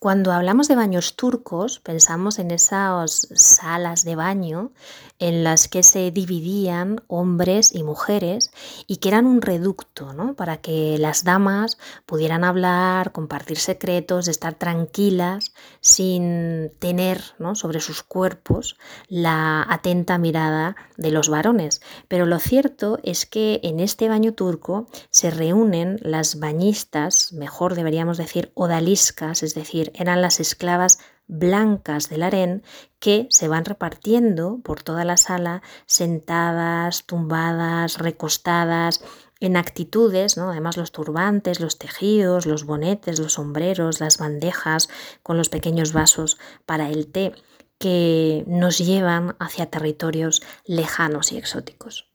Cuando 0.00 0.32
hablamos 0.32 0.66
de 0.66 0.76
baños 0.76 1.14
turcos, 1.14 1.78
pensamos 1.78 2.38
en 2.38 2.52
esas 2.52 3.28
salas 3.34 4.02
de 4.02 4.16
baño 4.16 4.72
en 5.18 5.44
las 5.44 5.68
que 5.68 5.82
se 5.82 6.10
dividían 6.10 7.02
hombres 7.06 7.74
y 7.74 7.82
mujeres 7.82 8.50
y 8.86 8.96
que 8.96 9.10
eran 9.10 9.26
un 9.26 9.42
reducto 9.42 10.14
¿no? 10.14 10.32
para 10.34 10.56
que 10.56 10.96
las 10.98 11.24
damas 11.24 11.76
pudieran 12.06 12.44
hablar, 12.44 13.12
compartir 13.12 13.58
secretos, 13.58 14.28
estar 14.28 14.54
tranquilas 14.54 15.52
sin 15.82 16.72
tener 16.78 17.20
¿no? 17.38 17.54
sobre 17.54 17.80
sus 17.80 18.02
cuerpos 18.02 18.78
la 19.08 19.66
atenta 19.68 20.16
mirada 20.16 20.76
de 20.96 21.10
los 21.10 21.28
varones. 21.28 21.82
Pero 22.08 22.24
lo 22.24 22.38
cierto 22.38 22.98
es 23.02 23.26
que 23.26 23.60
en 23.62 23.80
este 23.80 24.08
baño 24.08 24.32
turco 24.32 24.88
se 25.10 25.30
reúnen 25.30 25.98
las 26.00 26.40
bañistas, 26.40 27.34
mejor 27.34 27.74
deberíamos 27.74 28.16
decir 28.16 28.50
odaliscas, 28.54 29.42
es 29.42 29.54
eran 29.94 30.22
las 30.22 30.40
esclavas 30.40 30.98
blancas 31.26 32.08
del 32.08 32.24
harén 32.24 32.62
que 32.98 33.26
se 33.30 33.48
van 33.48 33.64
repartiendo 33.64 34.58
por 34.62 34.82
toda 34.82 35.04
la 35.04 35.16
sala, 35.16 35.62
sentadas, 35.86 37.04
tumbadas, 37.06 37.98
recostadas, 37.98 39.02
en 39.40 39.56
actitudes, 39.56 40.36
¿no? 40.36 40.50
además 40.50 40.76
los 40.76 40.92
turbantes, 40.92 41.60
los 41.60 41.78
tejidos, 41.78 42.44
los 42.46 42.64
bonetes, 42.64 43.18
los 43.18 43.34
sombreros, 43.34 44.00
las 44.00 44.18
bandejas 44.18 44.88
con 45.22 45.38
los 45.38 45.48
pequeños 45.48 45.92
vasos 45.92 46.38
para 46.66 46.90
el 46.90 47.06
té, 47.10 47.32
que 47.78 48.44
nos 48.46 48.76
llevan 48.76 49.36
hacia 49.38 49.70
territorios 49.70 50.42
lejanos 50.66 51.32
y 51.32 51.38
exóticos. 51.38 52.09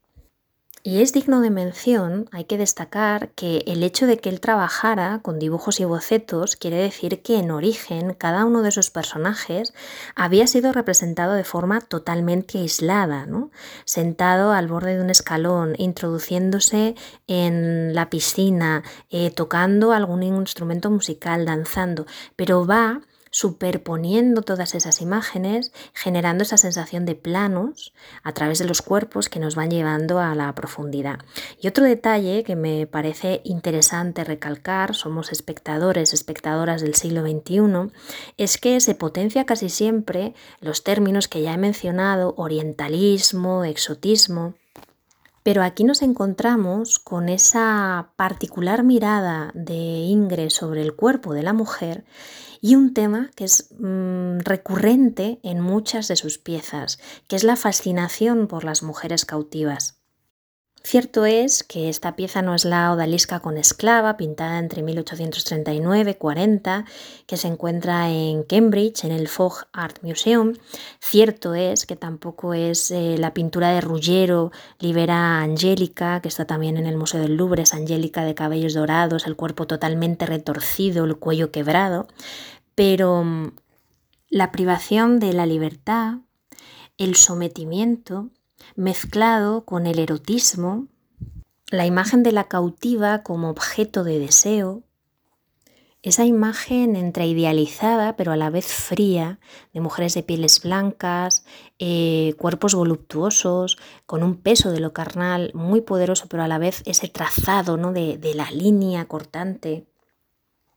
Y 0.87 1.01
es 1.01 1.13
digno 1.13 1.41
de 1.41 1.49
mención, 1.49 2.29
hay 2.31 2.43
que 2.43 2.59
destacar 2.59 3.29
que 3.29 3.63
el 3.65 3.81
hecho 3.81 4.05
de 4.05 4.19
que 4.19 4.29
él 4.29 4.39
trabajara 4.39 5.19
con 5.23 5.39
dibujos 5.39 5.79
y 5.79 5.83
bocetos 5.83 6.55
quiere 6.55 6.77
decir 6.77 7.23
que 7.23 7.39
en 7.39 7.49
origen 7.49 8.13
cada 8.13 8.45
uno 8.45 8.61
de 8.61 8.69
esos 8.69 8.91
personajes 8.91 9.73
había 10.15 10.45
sido 10.45 10.73
representado 10.73 11.33
de 11.33 11.43
forma 11.43 11.81
totalmente 11.81 12.59
aislada, 12.59 13.25
¿no? 13.25 13.49
sentado 13.85 14.51
al 14.51 14.67
borde 14.67 14.95
de 14.95 15.01
un 15.01 15.09
escalón, 15.09 15.73
introduciéndose 15.79 16.93
en 17.25 17.95
la 17.95 18.11
piscina, 18.11 18.83
eh, 19.09 19.31
tocando 19.31 19.91
algún 19.91 20.21
instrumento 20.21 20.91
musical, 20.91 21.45
danzando, 21.45 22.05
pero 22.35 22.67
va 22.67 23.01
superponiendo 23.35 24.43
todas 24.43 24.75
esas 24.75 25.01
imágenes, 25.01 25.73
generando 25.93 26.43
esa 26.43 26.55
sensación 26.55 27.05
de 27.05 27.15
planos 27.15 27.93
a 28.23 28.31
través 28.31 28.59
de 28.59 28.65
los 28.65 28.81
cuerpos 28.81 29.27
que 29.27 29.41
nos 29.41 29.55
van 29.55 29.71
llevando 29.71 30.19
a 30.19 30.33
la 30.35 30.55
profundidad. 30.55 31.19
Y 31.59 31.67
otro 31.67 31.83
detalle 31.83 32.45
que 32.45 32.55
me 32.55 32.87
parece 32.87 33.41
interesante 33.43 34.23
recalcar, 34.23 34.95
somos 34.95 35.33
espectadores, 35.33 36.13
espectadoras 36.13 36.79
del 36.81 36.95
siglo 36.95 37.23
XXI, 37.23 37.91
es 38.37 38.57
que 38.57 38.79
se 38.79 38.95
potencia 38.95 39.45
casi 39.45 39.67
siempre 39.67 40.33
los 40.61 40.85
términos 40.85 41.27
que 41.27 41.41
ya 41.41 41.55
he 41.55 41.57
mencionado, 41.57 42.35
orientalismo, 42.37 43.65
exotismo, 43.65 44.53
pero 45.43 45.61
aquí 45.61 45.83
nos 45.83 46.01
encontramos 46.01 46.99
con 46.99 47.29
esa 47.29 48.13
particular 48.15 48.81
mirada 48.83 49.51
de 49.53 49.75
Ingres 49.75 50.53
sobre 50.53 50.81
el 50.81 50.95
cuerpo 50.95 51.33
de 51.33 51.43
la 51.43 51.53
mujer 51.53 52.05
y 52.65 52.73
un 52.73 52.95
tema 52.95 53.29
que 53.35 53.43
es 53.43 53.69
mm, 53.77 54.39
recurrente 54.39 55.39
en 55.43 55.59
muchas 55.59 56.07
de 56.07 56.15
sus 56.15 56.39
piezas, 56.39 56.97
que 57.27 57.35
es 57.35 57.43
la 57.43 57.57
fascinación 57.57 58.47
por 58.47 58.63
las 58.63 58.81
mujeres 58.81 59.23
cautivas. 59.23 59.99
Cierto 60.85 61.25
es 61.25 61.63
que 61.63 61.89
esta 61.89 62.15
pieza 62.15 62.43
no 62.43 62.53
es 62.53 62.63
la 62.63 62.91
odalisca 62.91 63.39
con 63.39 63.57
esclava, 63.57 64.17
pintada 64.17 64.59
entre 64.59 64.83
1839-40, 64.83 66.85
que 67.25 67.37
se 67.37 67.47
encuentra 67.47 68.11
en 68.11 68.43
Cambridge, 68.43 69.03
en 69.03 69.11
el 69.11 69.27
Fogg 69.27 69.65
Art 69.73 70.03
Museum. 70.03 70.53
Cierto 70.99 71.55
es 71.55 71.87
que 71.87 71.95
tampoco 71.95 72.53
es 72.53 72.91
eh, 72.91 73.15
la 73.17 73.33
pintura 73.33 73.71
de 73.71 73.81
Ruggiero, 73.81 74.51
Libera 74.77 75.41
Angélica, 75.41 76.21
que 76.21 76.27
está 76.27 76.45
también 76.45 76.77
en 76.77 76.85
el 76.85 76.97
Museo 76.97 77.19
del 77.19 77.35
Louvre, 77.35 77.63
Angélica 77.71 78.23
de 78.23 78.35
cabellos 78.35 78.75
dorados, 78.75 79.25
el 79.25 79.35
cuerpo 79.35 79.65
totalmente 79.65 80.27
retorcido, 80.27 81.05
el 81.05 81.17
cuello 81.17 81.51
quebrado. 81.51 82.05
Pero 82.75 83.23
mm, 83.23 83.55
la 84.29 84.51
privación 84.51 85.19
de 85.19 85.33
la 85.33 85.45
libertad, 85.45 86.19
el 86.97 87.15
sometimiento, 87.15 88.29
mezclado 88.75 89.65
con 89.65 89.87
el 89.87 89.99
erotismo, 89.99 90.87
la 91.69 91.85
imagen 91.85 92.23
de 92.23 92.31
la 92.31 92.45
cautiva 92.45 93.23
como 93.23 93.49
objeto 93.49 94.03
de 94.03 94.19
deseo, 94.19 94.83
esa 96.05 96.23
imagen 96.23 96.95
entre 96.95 97.25
idealizada 97.25 98.15
pero 98.15 98.31
a 98.31 98.37
la 98.37 98.51
vez 98.51 98.67
fría 98.67 99.39
de 99.73 99.81
mujeres 99.81 100.13
de 100.13 100.21
pieles 100.21 100.61
blancas, 100.61 101.45
eh, 101.79 102.35
cuerpos 102.37 102.75
voluptuosos, 102.75 103.79
con 104.05 104.21
un 104.21 104.35
peso 104.35 104.71
de 104.71 104.79
lo 104.79 104.93
carnal 104.93 105.49
muy 105.55 105.81
poderoso 105.81 106.27
pero 106.29 106.43
a 106.43 106.47
la 106.47 106.59
vez 106.59 106.83
ese 106.85 107.07
trazado 107.07 107.77
¿no? 107.77 107.91
de, 107.91 108.19
de 108.19 108.35
la 108.35 108.51
línea 108.51 109.05
cortante, 109.05 109.87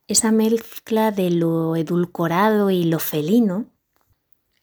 esa 0.09 0.31
mezcla 0.31 1.11
de 1.11 1.29
lo 1.29 1.75
edulcorado 1.75 2.71
y 2.71 2.83
lo 2.83 2.97
felino, 2.97 3.67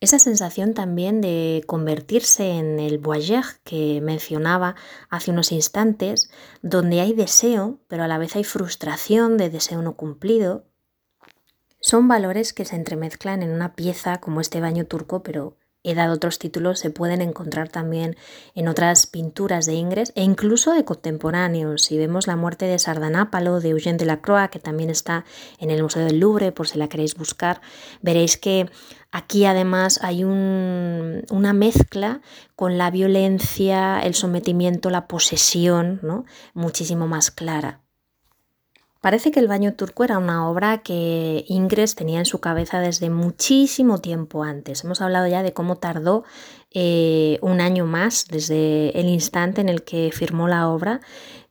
esa 0.00 0.19
sensación 0.19 0.75
también 0.75 1.21
de 1.21 1.62
convertirse 1.67 2.50
en 2.50 2.81
el 2.81 2.99
voyage 2.99 3.57
que 3.62 4.00
mencionaba 4.03 4.75
hace 5.09 5.31
unos 5.31 5.53
instantes, 5.53 6.31
donde 6.62 7.00
hay 7.00 7.15
deseo, 7.15 7.79
pero 7.87 8.03
a 8.03 8.09
la 8.09 8.19
vez 8.19 8.35
hay 8.35 8.43
frustración 8.43 9.38
de 9.38 9.49
deseo 9.49 9.83
no 9.83 9.95
cumplido, 9.95 10.67
son 11.81 12.09
valores 12.09 12.53
que 12.53 12.65
se 12.65 12.75
entremezclan 12.75 13.45
en 13.45 13.50
una 13.50 13.76
pieza 13.76 14.21
como 14.21 14.41
este 14.41 14.61
baño 14.61 14.85
turco, 14.87 15.23
pero 15.23 15.57
he 15.87 15.95
dado 15.95 16.14
otros 16.14 16.38
títulos, 16.38 16.78
se 16.78 16.90
pueden 16.90 17.23
encontrar 17.23 17.69
también 17.69 18.16
en 18.55 18.69
otras 18.69 19.07
pinturas 19.07 19.66
de 19.66 19.75
Ingres 19.75 20.12
e 20.14 20.23
incluso 20.23 20.73
de 20.75 20.85
contemporáneos. 20.85 21.83
Si 21.83 21.97
vemos 21.97 22.26
la 22.26 22.37
muerte 22.37 22.66
de 22.66 22.78
Sardanápalo 22.78 23.61
de 23.61 23.71
Eugène 23.71 23.97
Delacroix, 23.97 24.50
que 24.50 24.59
también 24.59 24.90
está 24.90 25.25
en 25.59 25.71
el 25.71 25.83
Museo 25.83 26.05
del 26.05 26.21
Louvre, 26.21 26.52
por 26.52 26.69
si 26.69 26.78
la 26.78 26.88
queréis 26.88 27.14
buscar, 27.14 27.61
veréis 28.02 28.37
que 28.37 28.69
Aquí 29.12 29.47
además 29.47 30.00
hay 30.02 30.25
una 30.25 31.52
mezcla 31.55 32.21
con 32.55 32.76
la 32.76 32.90
violencia, 32.90 34.00
el 34.00 34.14
sometimiento, 34.14 34.90
la 34.90 35.07
posesión, 35.07 36.00
¿no? 36.02 36.26
muchísimo 36.52 37.07
más 37.07 37.31
clara. 37.31 37.86
Parece 39.00 39.31
que 39.31 39.41
el 39.41 39.49
baño 39.49 39.75
turco 39.75 40.05
era 40.05 40.19
una 40.19 40.49
obra 40.49 40.79
que 40.79 41.45
Ingres 41.49 41.95
tenía 41.95 42.19
en 42.19 42.25
su 42.25 42.41
cabeza 42.41 42.81
desde 42.81 43.11
muchísimo 43.11 43.99
tiempo 43.99 44.43
antes. 44.43 44.85
Hemos 44.85 45.00
hablado 45.00 45.26
ya 45.29 45.43
de 45.43 45.53
cómo 45.53 45.76
tardó 45.76 46.25
eh, 46.73 47.38
un 47.43 47.61
año 47.61 47.87
más 47.87 48.26
desde 48.29 48.99
el 48.99 49.09
instante 49.09 49.61
en 49.61 49.69
el 49.69 49.83
que 49.85 50.11
firmó 50.12 50.49
la 50.49 50.69
obra, 50.69 51.00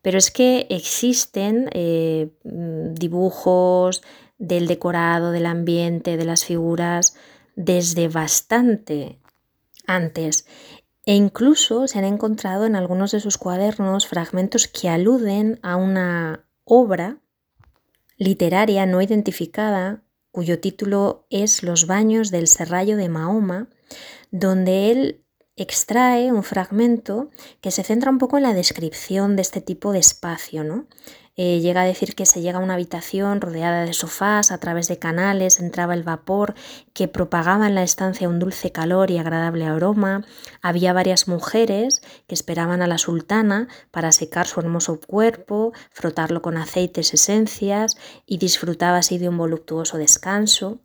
pero 0.01 0.17
es 0.17 0.31
que 0.31 0.67
existen 0.69 1.69
eh, 1.71 2.29
dibujos 2.43 4.01
del 4.37 4.67
decorado, 4.67 5.31
del 5.31 5.45
ambiente, 5.45 6.17
de 6.17 6.25
las 6.25 6.43
figuras 6.45 7.15
desde 7.55 8.07
bastante 8.07 9.19
antes. 9.87 10.45
E 11.05 11.13
incluso 11.13 11.87
se 11.87 11.99
han 11.99 12.05
encontrado 12.05 12.65
en 12.65 12.75
algunos 12.75 13.11
de 13.11 13.19
sus 13.19 13.37
cuadernos 13.37 14.07
fragmentos 14.07 14.67
que 14.67 14.89
aluden 14.89 15.59
a 15.61 15.75
una 15.75 16.45
obra 16.63 17.19
literaria 18.17 18.85
no 18.85 19.01
identificada, 19.01 20.03
cuyo 20.31 20.59
título 20.59 21.27
es 21.29 21.63
Los 21.63 21.87
baños 21.87 22.31
del 22.31 22.47
serrallo 22.47 22.97
de 22.97 23.09
Mahoma, 23.09 23.69
donde 24.31 24.91
él 24.91 25.25
extrae 25.55 26.31
un 26.31 26.43
fragmento 26.43 27.29
que 27.61 27.71
se 27.71 27.83
centra 27.83 28.11
un 28.11 28.17
poco 28.17 28.37
en 28.37 28.43
la 28.43 28.53
descripción 28.53 29.35
de 29.35 29.41
este 29.41 29.61
tipo 29.61 29.93
de 29.93 29.99
espacio, 29.99 30.63
¿no? 30.63 30.87
Eh, 31.37 31.59
llega 31.59 31.81
a 31.81 31.85
decir 31.85 32.15
que 32.15 32.25
se 32.25 32.41
llega 32.41 32.59
a 32.59 32.61
una 32.61 32.75
habitación 32.75 33.41
rodeada 33.41 33.83
de 33.83 33.91
sofás, 33.91 34.51
a 34.51 34.57
través 34.57 34.87
de 34.87 34.99
canales 34.99 35.59
entraba 35.59 35.93
el 35.93 36.03
vapor 36.03 36.55
que 36.93 37.09
propagaba 37.09 37.67
en 37.67 37.75
la 37.75 37.83
estancia 37.83 38.29
un 38.29 38.39
dulce 38.39 38.71
calor 38.71 39.11
y 39.11 39.17
agradable 39.17 39.65
aroma. 39.65 40.25
Había 40.61 40.93
varias 40.93 41.27
mujeres 41.27 42.01
que 42.27 42.35
esperaban 42.35 42.81
a 42.81 42.87
la 42.87 42.97
sultana 42.97 43.67
para 43.91 44.13
secar 44.13 44.47
su 44.47 44.61
hermoso 44.61 45.01
cuerpo, 45.01 45.73
frotarlo 45.91 46.41
con 46.41 46.55
aceites, 46.55 47.13
esencias 47.13 47.97
y 48.25 48.37
disfrutaba 48.37 48.99
así 48.99 49.17
de 49.17 49.27
un 49.27 49.37
voluptuoso 49.37 49.97
descanso. 49.97 50.79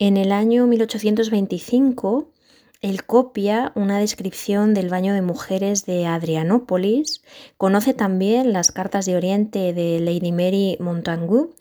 En 0.00 0.16
el 0.16 0.32
año 0.32 0.66
1825 0.66 2.32
él 2.80 3.04
copia 3.04 3.72
una 3.74 3.98
descripción 3.98 4.74
del 4.74 4.88
baño 4.88 5.12
de 5.12 5.22
mujeres 5.22 5.84
de 5.84 6.06
Adrianópolis, 6.06 7.22
conoce 7.56 7.94
también 7.94 8.52
las 8.52 8.72
cartas 8.72 9.06
de 9.06 9.16
Oriente 9.16 9.72
de 9.72 10.00
Lady 10.00 10.32
Mary 10.32 10.76
Montagu, 10.80 11.54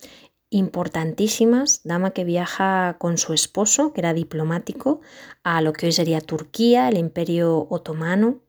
importantísimas, 0.50 1.82
dama 1.84 2.12
que 2.12 2.24
viaja 2.24 2.98
con 3.00 3.18
su 3.18 3.34
esposo, 3.34 3.94
que 3.94 4.02
era 4.02 4.14
diplomático, 4.14 5.02
a 5.44 5.62
lo 5.62 5.74
que 5.74 5.88
hoy 5.88 5.92
sería 5.92 6.22
Turquía, 6.22 6.90
el 6.90 6.98
imperio 6.98 7.68
otomano 7.70 8.40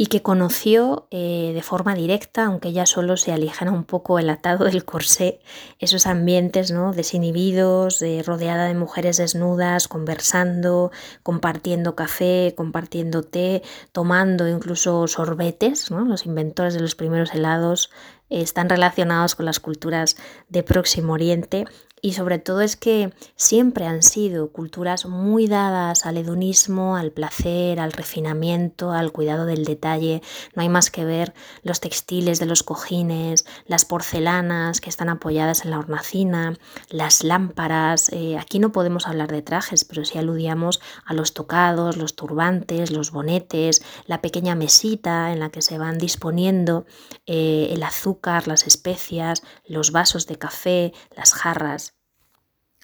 y 0.00 0.06
que 0.06 0.22
conoció 0.22 1.08
eh, 1.10 1.50
de 1.52 1.60
forma 1.60 1.96
directa, 1.96 2.44
aunque 2.44 2.68
ella 2.68 2.86
solo 2.86 3.16
se 3.16 3.32
alijera 3.32 3.72
un 3.72 3.82
poco 3.82 4.20
el 4.20 4.30
atado 4.30 4.64
del 4.64 4.84
corsé, 4.84 5.40
esos 5.80 6.06
ambientes 6.06 6.70
¿no? 6.70 6.92
desinhibidos, 6.92 8.02
rodeada 8.24 8.66
de 8.66 8.74
mujeres 8.74 9.16
desnudas, 9.16 9.88
conversando, 9.88 10.92
compartiendo 11.24 11.96
café, 11.96 12.54
compartiendo 12.56 13.24
té, 13.24 13.62
tomando 13.90 14.48
incluso 14.48 15.08
sorbetes. 15.08 15.90
¿no? 15.90 16.04
Los 16.04 16.26
inventores 16.26 16.74
de 16.74 16.80
los 16.80 16.94
primeros 16.94 17.34
helados 17.34 17.90
están 18.30 18.68
relacionados 18.68 19.34
con 19.34 19.46
las 19.46 19.58
culturas 19.58 20.16
de 20.48 20.62
Próximo 20.62 21.14
Oriente 21.14 21.64
y 22.00 22.12
sobre 22.12 22.38
todo 22.38 22.60
es 22.60 22.76
que 22.76 23.12
siempre 23.36 23.86
han 23.86 24.02
sido 24.02 24.50
culturas 24.50 25.06
muy 25.06 25.46
dadas 25.46 26.06
al 26.06 26.16
hedonismo, 26.16 26.96
al 26.96 27.12
placer, 27.12 27.80
al 27.80 27.92
refinamiento, 27.92 28.92
al 28.92 29.12
cuidado 29.12 29.46
del 29.46 29.64
detalle. 29.64 30.22
No 30.54 30.62
hay 30.62 30.68
más 30.68 30.90
que 30.90 31.04
ver 31.04 31.34
los 31.62 31.80
textiles 31.80 32.38
de 32.38 32.46
los 32.46 32.62
cojines, 32.62 33.46
las 33.66 33.84
porcelanas 33.84 34.80
que 34.80 34.90
están 34.90 35.08
apoyadas 35.08 35.64
en 35.64 35.70
la 35.70 35.78
hornacina, 35.78 36.56
las 36.88 37.24
lámparas. 37.24 38.10
Eh, 38.12 38.38
aquí 38.38 38.58
no 38.58 38.72
podemos 38.72 39.06
hablar 39.06 39.30
de 39.30 39.42
trajes, 39.42 39.84
pero 39.84 40.04
sí 40.04 40.18
aludíamos 40.18 40.80
a 41.04 41.14
los 41.14 41.34
tocados, 41.34 41.96
los 41.96 42.14
turbantes, 42.14 42.90
los 42.90 43.10
bonetes, 43.10 43.82
la 44.06 44.20
pequeña 44.20 44.54
mesita 44.54 45.32
en 45.32 45.40
la 45.40 45.50
que 45.50 45.62
se 45.62 45.78
van 45.78 45.98
disponiendo 45.98 46.86
eh, 47.26 47.68
el 47.70 47.82
azúcar, 47.82 48.48
las 48.48 48.66
especias, 48.66 49.42
los 49.66 49.92
vasos 49.92 50.26
de 50.26 50.36
café, 50.36 50.92
las 51.16 51.32
jarras. 51.32 51.97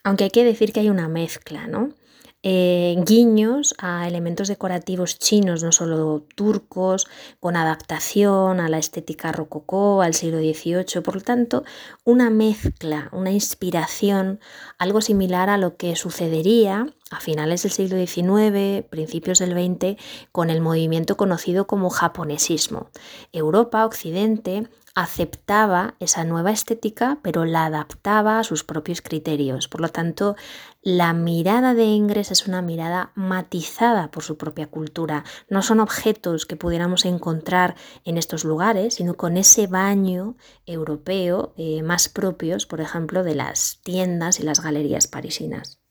Aunque 0.05 0.25
hay 0.25 0.31
que 0.31 0.45
decir 0.45 0.73
que 0.73 0.81
hay 0.81 0.91
una 0.91 1.09
mezcla, 1.09 1.67
¿no? 1.67 1.95
Eh, 2.47 2.95
guiños 3.07 3.75
a 3.79 4.07
elementos 4.07 4.49
decorativos 4.49 5.19
chinos, 5.19 5.63
no 5.63 5.73
solo 5.73 6.27
turcos, 6.35 7.07
con 7.41 7.57
adaptación 7.57 8.61
a 8.61 8.69
la 8.69 8.77
estética 8.77 9.33
rococó, 9.33 10.03
al 10.03 10.13
siglo 10.13 10.41
XVIII, 10.41 11.01
por 11.03 11.15
lo 11.15 11.21
tanto, 11.23 11.65
una 12.05 12.29
mezcla, 12.29 13.09
una 13.13 13.31
inspiración, 13.31 14.41
algo 14.77 15.01
similar 15.01 15.49
a 15.49 15.57
lo 15.57 15.79
que 15.79 15.97
sucedería 15.97 16.87
a 17.11 17.21
finales 17.21 17.63
del 17.63 17.73
siglo 17.73 17.97
XIX, 17.97 18.87
principios 18.91 19.39
del 19.39 19.53
XX, 19.53 19.97
con 20.31 20.51
el 20.51 20.61
movimiento 20.61 21.17
conocido 21.17 21.67
como 21.67 21.89
japonesismo. 21.89 22.91
Europa, 23.33 23.87
Occidente, 23.87 24.69
aceptaba 24.95 25.97
esa 25.99 26.25
nueva 26.25 26.53
estética, 26.53 27.19
pero 27.23 27.45
la 27.45 27.67
adaptaba 27.67 28.39
a 28.39 28.45
sus 28.45 28.63
propios 28.63 29.03
criterios. 29.03 29.67
Por 29.67 29.81
lo 29.81 29.89
tanto, 29.89 30.37
la 30.83 31.13
mirada 31.13 31.75
de 31.75 31.85
Ingres 31.85 32.31
es 32.31 32.47
una 32.47 32.63
mirada 32.63 33.11
matizada 33.15 34.11
por 34.11 34.23
su 34.23 34.37
propia 34.37 34.69
cultura. 34.69 35.25
No 35.49 35.63
son 35.63 35.81
objetos 35.81 36.47
que 36.47 36.57
pudiéramos 36.57 37.05
encontrar 37.05 37.75
en 38.05 38.19
estos 38.19 38.45
lugares, 38.45 38.95
sino 38.95 39.15
con 39.15 39.37
ese 39.37 39.67
baño 39.67 40.37
europeo 40.65 41.55
eh, 41.57 41.83
más 41.83 42.09
propios, 42.09 42.67
por 42.67 42.81
ejemplo, 42.81 43.25
de 43.25 43.35
las 43.35 43.81
tiendas 43.83 44.39
y 44.39 44.45
las 44.45 44.61
galerías 44.61 45.09
parisinas. 45.09 45.84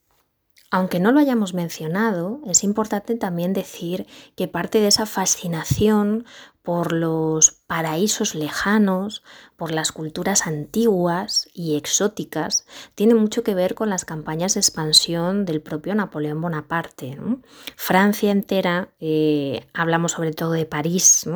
Aunque 0.74 1.00
no 1.00 1.12
lo 1.12 1.20
hayamos 1.20 1.54
mencionado, 1.54 2.42
es 2.48 2.64
importante 2.64 3.14
también 3.14 3.54
decir 3.54 4.08
que 4.36 4.48
parte 4.48 4.82
de 4.82 4.88
esa 4.88 5.06
fascinación 5.06 6.26
por 6.64 6.94
los 6.94 7.52
paraísos 7.52 8.34
lejanos, 8.34 9.22
por 9.56 9.72
las 9.72 9.92
culturas 9.92 10.48
antiguas 10.48 11.48
y 11.54 11.76
exóticas, 11.78 12.66
tiene 12.96 13.14
mucho 13.14 13.44
que 13.44 13.54
ver 13.54 13.76
con 13.76 13.92
las 13.92 14.04
campañas 14.04 14.56
de 14.56 14.62
expansión 14.62 15.46
del 15.46 15.62
propio 15.62 15.94
Napoleón 15.94 16.42
Bonaparte. 16.42 17.20
Francia 17.76 18.32
entera, 18.32 18.90
eh, 19.00 19.68
hablamos 19.76 20.14
sobre 20.14 20.32
todo 20.34 20.54
de 20.54 20.66
París, 20.66 21.30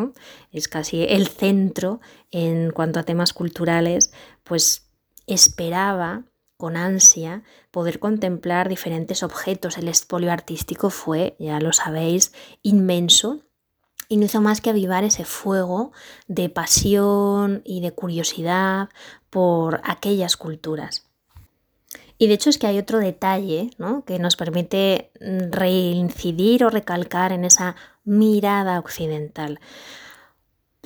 es 0.52 0.67
casi 0.67 1.04
el 1.04 1.28
centro 1.28 2.02
en 2.32 2.71
cuanto 2.71 3.00
a 3.00 3.04
temas 3.04 3.34
culturales, 3.34 4.12
pues 4.43 4.89
esperaba 5.28 6.23
con 6.58 6.76
ansia 6.76 7.43
poder 7.72 8.00
contemplar 8.00 8.67
diferentes 8.67 9.24
objetos. 9.24 9.78
El 9.78 9.88
expolio 9.88 10.32
artístico 10.32 10.89
fue, 10.89 11.36
ya 11.39 11.60
lo 11.60 11.72
sabéis, 11.72 12.34
inmenso 12.63 13.41
y 14.10 14.17
no 14.17 14.26
hizo 14.26 14.41
más 14.41 14.62
que 14.62 14.70
avivar 14.70 15.04
ese 15.04 15.26
fuego 15.26 15.91
de 16.28 16.50
pasión 16.50 17.62
y 17.63 17.82
de 17.82 17.91
curiosidad 17.91 18.89
por 19.30 19.82
aquellas 19.84 20.38
culturas. 20.38 21.06
Y 22.17 22.28
de 22.28 22.34
hecho 22.34 22.50
es 22.50 22.58
que 22.58 22.65
hay 22.65 22.80
otro 22.80 22.98
detalle 22.98 23.70
que 24.08 24.17
nos 24.17 24.36
permite 24.36 25.12
reincidir 25.20 26.63
o 26.63 26.70
recalcar 26.70 27.32
en 27.32 27.46
esa 27.46 27.76
mirada 28.04 28.80
occidental 28.80 29.60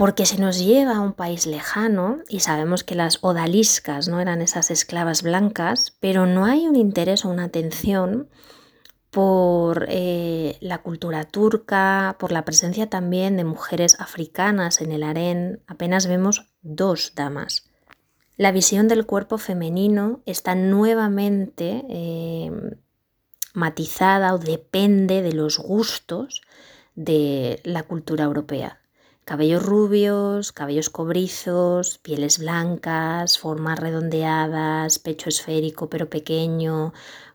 porque 0.01 0.25
se 0.25 0.41
nos 0.41 0.57
lleva 0.57 0.95
a 0.95 0.99
un 0.99 1.13
país 1.13 1.45
lejano 1.45 2.21
y 2.27 2.39
sabemos 2.39 2.83
que 2.83 2.95
las 2.95 3.19
odaliscas 3.21 4.07
no 4.07 4.19
eran 4.19 4.41
esas 4.41 4.71
esclavas 4.71 5.21
blancas, 5.21 5.95
pero 5.99 6.25
no 6.25 6.45
hay 6.45 6.67
un 6.67 6.75
interés 6.75 7.23
o 7.23 7.29
una 7.29 7.43
atención 7.43 8.27
por 9.11 9.85
eh, 9.89 10.57
la 10.59 10.79
cultura 10.79 11.25
turca, 11.25 12.15
por 12.17 12.31
la 12.31 12.45
presencia 12.45 12.89
también 12.89 13.37
de 13.37 13.43
mujeres 13.43 13.95
africanas 13.99 14.81
en 14.81 14.91
el 14.91 15.03
harén, 15.03 15.61
apenas 15.67 16.07
vemos 16.07 16.47
dos 16.63 17.13
damas. 17.13 17.69
La 18.37 18.51
visión 18.51 18.87
del 18.87 19.05
cuerpo 19.05 19.37
femenino 19.37 20.21
está 20.25 20.55
nuevamente 20.55 21.85
eh, 21.89 22.51
matizada 23.53 24.33
o 24.33 24.39
depende 24.39 25.21
de 25.21 25.33
los 25.33 25.59
gustos 25.59 26.41
de 26.95 27.61
la 27.63 27.83
cultura 27.83 28.23
europea. 28.23 28.80
Cabellos 29.25 29.63
rubios, 29.63 30.51
cabellos 30.51 30.89
cobrizos, 30.89 31.99
pieles 31.99 32.39
blancas, 32.39 33.37
formas 33.37 33.79
redondeadas, 33.79 34.99
pecho 34.99 35.29
esférico 35.29 35.89
pero 35.89 36.09
pequeño, 36.09 36.93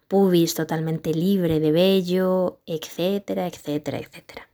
pubis 0.08 0.54
totalmente 0.54 1.14
libre 1.14 1.60
de 1.60 1.72
vello, 1.72 2.60
etcétera, 2.66 3.46
etcétera, 3.46 3.98
etcétera. 3.98 4.48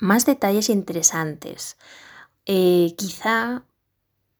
Más 0.00 0.26
detalles 0.26 0.68
interesantes. 0.70 1.76
Eh, 2.46 2.94
quizá 2.96 3.64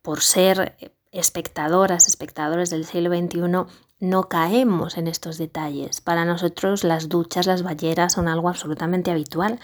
por 0.02 0.22
ser 0.22 0.76
espectadoras, 1.12 2.06
espectadores 2.06 2.70
del 2.70 2.84
siglo 2.84 3.11
XXI, 3.11 3.66
no 4.00 4.28
caemos 4.28 4.96
en 4.96 5.08
estos 5.08 5.38
detalles. 5.38 6.00
Para 6.00 6.24
nosotros 6.24 6.84
las 6.84 7.08
duchas, 7.08 7.46
las 7.46 7.62
balleras 7.62 8.12
son 8.12 8.28
algo 8.28 8.48
absolutamente 8.48 9.11
habitual, 9.11 9.58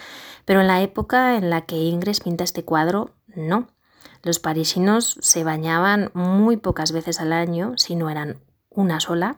pero 0.44 0.60
en 0.60 0.66
la 0.66 0.82
época 0.82 1.36
en 1.36 1.50
la 1.50 1.62
que 1.62 1.76
Ingres 1.76 2.20
pinta 2.20 2.44
este 2.44 2.64
cuadro, 2.64 3.14
no. 3.34 3.68
Los 4.22 4.38
parisinos 4.38 5.18
se 5.20 5.44
bañaban 5.44 6.10
muy 6.14 6.56
pocas 6.56 6.92
veces 6.92 7.20
al 7.20 7.32
año, 7.32 7.74
si 7.76 7.94
no 7.94 8.08
eran 8.10 8.40
una 8.70 9.00
sola, 9.00 9.36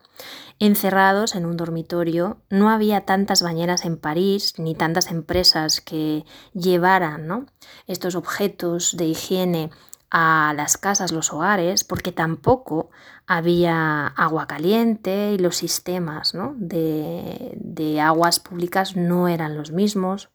encerrados 0.58 1.34
en 1.34 1.44
un 1.44 1.56
dormitorio. 1.56 2.38
No 2.48 2.70
había 2.70 3.02
tantas 3.02 3.42
bañeras 3.42 3.84
en 3.84 3.98
París 3.98 4.54
ni 4.58 4.74
tantas 4.74 5.10
empresas 5.10 5.80
que 5.80 6.24
llevaran 6.54 7.50
estos 7.86 8.14
objetos 8.14 8.96
de 8.96 9.06
higiene 9.06 9.70
a 10.18 10.54
las 10.56 10.78
casas, 10.78 11.12
los 11.12 11.30
hogares, 11.30 11.84
porque 11.84 12.10
tampoco 12.10 12.88
había 13.26 14.06
agua 14.06 14.46
caliente 14.46 15.32
y 15.34 15.38
los 15.38 15.56
sistemas 15.56 16.32
de, 16.54 18.00
aguas 18.00 18.40
públicas 18.40 18.96
no 18.96 19.28
eran 19.28 19.58
los 19.58 19.72
mismos. 19.72 20.30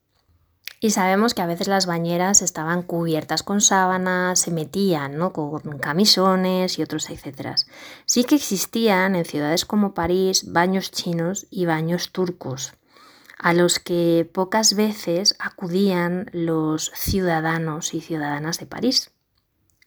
Y 0.80 0.92
sabemos 0.92 1.34
que 1.34 1.42
a 1.42 1.48
veces 1.48 1.68
las 1.68 1.88
bañeras 1.88 2.44
estaban 2.44 2.84
cubiertas 2.84 3.42
con 3.42 3.60
sábanas, 3.60 4.40
se 4.40 4.52
metían 4.52 5.18
¿no? 5.18 5.34
con 5.34 5.80
camisones 5.80 6.78
y 6.78 6.84
otros 6.84 7.10
etcétera. 7.10 7.56
Sí 8.06 8.24
que 8.24 8.36
existían 8.36 9.16
en 9.16 9.26
ciudades 9.26 9.66
como 9.66 9.96
París 9.96 10.52
baños 10.52 10.92
chinos 10.92 11.48
y 11.50 11.66
baños 11.66 12.12
turcos, 12.12 12.74
a 13.40 13.54
los 13.54 13.80
que 13.80 14.30
pocas 14.32 14.76
veces 14.76 15.36
acudían 15.40 16.30
los 16.34 16.92
ciudadanos 16.94 17.96
y 17.96 18.02
ciudadanas 18.02 18.60
de 18.60 18.68
París. 18.68 19.12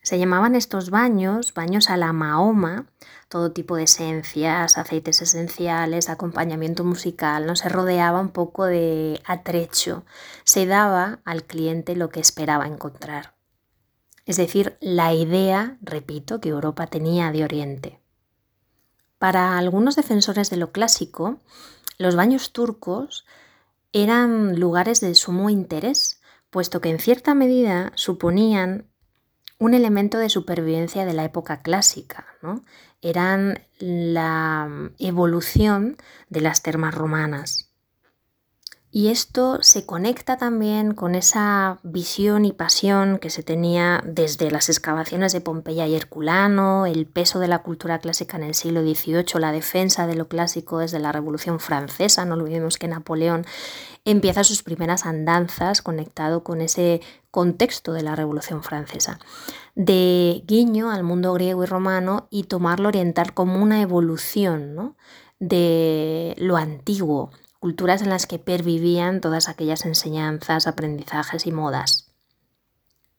Se 0.04 0.18
llamaban 0.18 0.54
estos 0.54 0.90
baños 0.90 1.54
baños 1.54 1.88
a 1.88 1.96
la 1.96 2.12
Mahoma, 2.12 2.84
todo 3.30 3.52
tipo 3.52 3.74
de 3.74 3.84
esencias, 3.84 4.76
aceites 4.76 5.22
esenciales, 5.22 6.10
acompañamiento 6.10 6.84
musical, 6.84 7.46
no 7.46 7.56
se 7.56 7.70
rodeaba 7.70 8.20
un 8.20 8.28
poco 8.28 8.66
de 8.66 9.22
atrecho, 9.24 10.04
se 10.44 10.66
daba 10.66 11.20
al 11.24 11.44
cliente 11.44 11.96
lo 11.96 12.10
que 12.10 12.20
esperaba 12.20 12.66
encontrar. 12.66 13.34
Es 14.26 14.36
decir, 14.36 14.76
la 14.82 15.14
idea, 15.14 15.78
repito, 15.80 16.38
que 16.38 16.50
Europa 16.50 16.86
tenía 16.86 17.32
de 17.32 17.42
Oriente. 17.42 17.98
Para 19.18 19.56
algunos 19.56 19.96
defensores 19.96 20.50
de 20.50 20.58
lo 20.58 20.70
clásico, 20.70 21.38
los 21.96 22.14
baños 22.14 22.52
turcos 22.52 23.24
eran 23.94 24.60
lugares 24.60 25.00
de 25.00 25.14
sumo 25.14 25.48
interés, 25.48 26.20
puesto 26.50 26.82
que 26.82 26.90
en 26.90 26.98
cierta 26.98 27.34
medida 27.34 27.90
suponían 27.94 28.90
un 29.58 29.74
elemento 29.74 30.18
de 30.18 30.28
supervivencia 30.28 31.04
de 31.04 31.14
la 31.14 31.24
época 31.24 31.62
clásica. 31.62 32.26
¿no? 32.42 32.64
Eran 33.00 33.66
la 33.78 34.90
evolución 34.98 35.96
de 36.28 36.40
las 36.40 36.62
termas 36.62 36.94
romanas. 36.94 37.73
Y 38.96 39.08
esto 39.08 39.58
se 39.60 39.84
conecta 39.84 40.36
también 40.36 40.94
con 40.94 41.16
esa 41.16 41.80
visión 41.82 42.44
y 42.44 42.52
pasión 42.52 43.18
que 43.18 43.28
se 43.28 43.42
tenía 43.42 44.00
desde 44.06 44.52
las 44.52 44.68
excavaciones 44.68 45.32
de 45.32 45.40
Pompeya 45.40 45.88
y 45.88 45.96
Herculano, 45.96 46.86
el 46.86 47.04
peso 47.04 47.40
de 47.40 47.48
la 47.48 47.58
cultura 47.64 47.98
clásica 47.98 48.36
en 48.36 48.44
el 48.44 48.54
siglo 48.54 48.82
XVIII, 48.82 49.40
la 49.40 49.50
defensa 49.50 50.06
de 50.06 50.14
lo 50.14 50.28
clásico 50.28 50.78
desde 50.78 51.00
la 51.00 51.10
Revolución 51.10 51.58
Francesa. 51.58 52.24
No 52.24 52.36
olvidemos 52.36 52.78
que 52.78 52.86
Napoleón 52.86 53.44
empieza 54.04 54.44
sus 54.44 54.62
primeras 54.62 55.06
andanzas 55.06 55.82
conectado 55.82 56.44
con 56.44 56.60
ese 56.60 57.00
contexto 57.32 57.94
de 57.94 58.04
la 58.04 58.14
Revolución 58.14 58.62
Francesa. 58.62 59.18
De 59.74 60.44
guiño 60.46 60.92
al 60.92 61.02
mundo 61.02 61.32
griego 61.32 61.64
y 61.64 61.66
romano 61.66 62.28
y 62.30 62.44
tomarlo 62.44 62.90
oriental 62.90 63.34
como 63.34 63.60
una 63.60 63.82
evolución 63.82 64.94
de 65.40 66.36
lo 66.38 66.56
antiguo 66.56 67.32
culturas 67.64 68.02
en 68.02 68.10
las 68.10 68.26
que 68.26 68.38
pervivían 68.38 69.22
todas 69.22 69.48
aquellas 69.48 69.86
enseñanzas, 69.86 70.66
aprendizajes 70.66 71.46
y 71.46 71.50
modas. 71.50 72.12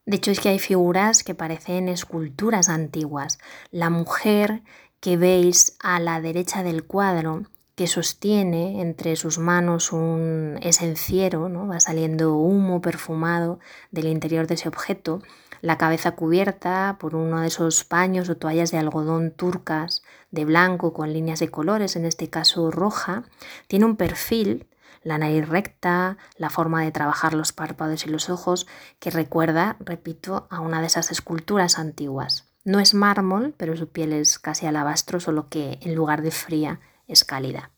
De 0.05 0.17
hecho 0.17 0.29
es 0.29 0.39
que 0.39 0.49
hay 0.49 0.59
figuras 0.59 1.23
que 1.23 1.33
parecen 1.33 1.89
esculturas 1.89 2.69
antiguas. 2.69 3.39
La 3.71 3.89
mujer 3.89 4.61
que 4.99 5.17
veis 5.17 5.75
a 5.79 5.99
la 5.99 6.21
derecha 6.21 6.61
del 6.61 6.83
cuadro, 6.85 7.47
que 7.75 7.87
sostiene 7.87 8.81
entre 8.81 9.15
sus 9.17 9.37
manos 9.37 9.91
un 9.91 10.57
esenciero, 10.61 11.49
¿no? 11.49 11.67
va 11.67 11.79
saliendo 11.79 12.35
humo 12.35 12.81
perfumado 12.81 13.59
del 13.91 14.07
interior 14.07 14.47
de 14.47 14.55
ese 14.55 14.69
objeto, 14.69 15.21
la 15.61 15.77
cabeza 15.77 16.11
cubierta 16.11 16.97
por 16.99 17.15
uno 17.15 17.41
de 17.41 17.47
esos 17.47 17.83
paños 17.83 18.29
o 18.29 18.37
toallas 18.37 18.71
de 18.71 18.77
algodón 18.77 19.31
turcas 19.31 20.03
de 20.31 20.45
blanco 20.45 20.93
con 20.93 21.11
líneas 21.11 21.39
de 21.39 21.49
colores, 21.49 21.95
en 21.95 22.05
este 22.05 22.29
caso 22.29 22.71
roja, 22.71 23.23
tiene 23.67 23.85
un 23.85 23.95
perfil, 23.95 24.67
la 25.03 25.17
nariz 25.17 25.47
recta, 25.47 26.17
la 26.37 26.49
forma 26.49 26.81
de 26.83 26.91
trabajar 26.91 27.33
los 27.33 27.53
párpados 27.53 28.05
y 28.05 28.09
los 28.09 28.29
ojos, 28.29 28.67
que 28.99 29.11
recuerda, 29.11 29.77
repito, 29.79 30.47
a 30.49 30.61
una 30.61 30.81
de 30.81 30.87
esas 30.87 31.11
esculturas 31.11 31.77
antiguas. 31.77 32.47
No 32.63 32.79
es 32.79 32.93
mármol, 32.93 33.53
pero 33.57 33.77
su 33.77 33.89
piel 33.89 34.13
es 34.13 34.39
casi 34.39 34.65
alabastro, 34.65 35.19
solo 35.19 35.49
que 35.49 35.77
en 35.81 35.93
lugar 35.93 36.21
de 36.23 36.31
fría 36.31 36.79
es 37.07 37.23
cálida 37.23 37.71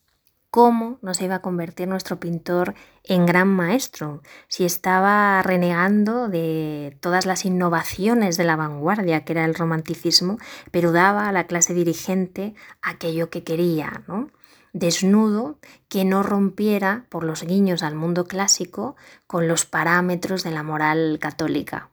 cómo 0.49 0.97
nos 1.03 1.21
iba 1.21 1.35
a 1.35 1.41
convertir 1.41 1.87
nuestro 1.87 2.19
pintor 2.19 2.73
en 3.03 3.27
gran 3.27 3.47
maestro, 3.47 4.23
si 4.47 4.65
estaba 4.65 5.41
renegando 5.43 6.29
de 6.29 6.97
todas 6.99 7.27
las 7.27 7.45
innovaciones 7.45 8.37
de 8.37 8.43
la 8.43 8.55
vanguardia, 8.55 9.23
que 9.23 9.33
era 9.33 9.45
el 9.45 9.53
romanticismo, 9.55 10.37
pero 10.71 10.91
daba 10.91 11.27
a 11.27 11.31
la 11.31 11.45
clase 11.45 11.75
dirigente 11.75 12.55
aquello 12.81 13.29
que 13.29 13.43
quería, 13.43 14.03
¿no? 14.07 14.31
desnudo 14.73 15.59
que 15.89 16.05
no 16.05 16.23
rompiera 16.23 17.05
por 17.09 17.23
los 17.23 17.43
guiños 17.43 17.83
al 17.83 17.95
mundo 17.95 18.25
clásico 18.25 18.95
con 19.25 19.47
los 19.47 19.65
parámetros 19.65 20.43
de 20.43 20.51
la 20.51 20.63
moral 20.63 21.17
católica. 21.19 21.91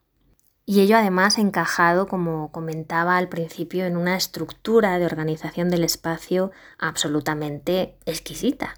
Y 0.67 0.81
ello 0.81 0.97
además 0.97 1.39
encajado, 1.39 2.09
como 2.09 2.51
comentaba 2.51 3.19
al 3.19 3.29
principio, 3.29 3.85
en 3.85 3.97
una 3.97 4.17
estructura 4.17 4.99
de 4.99 5.05
organización 5.05 5.69
del 5.69 5.85
espacio 5.85 6.53
absolutamente 6.79 7.99
exquisita. 8.07 8.75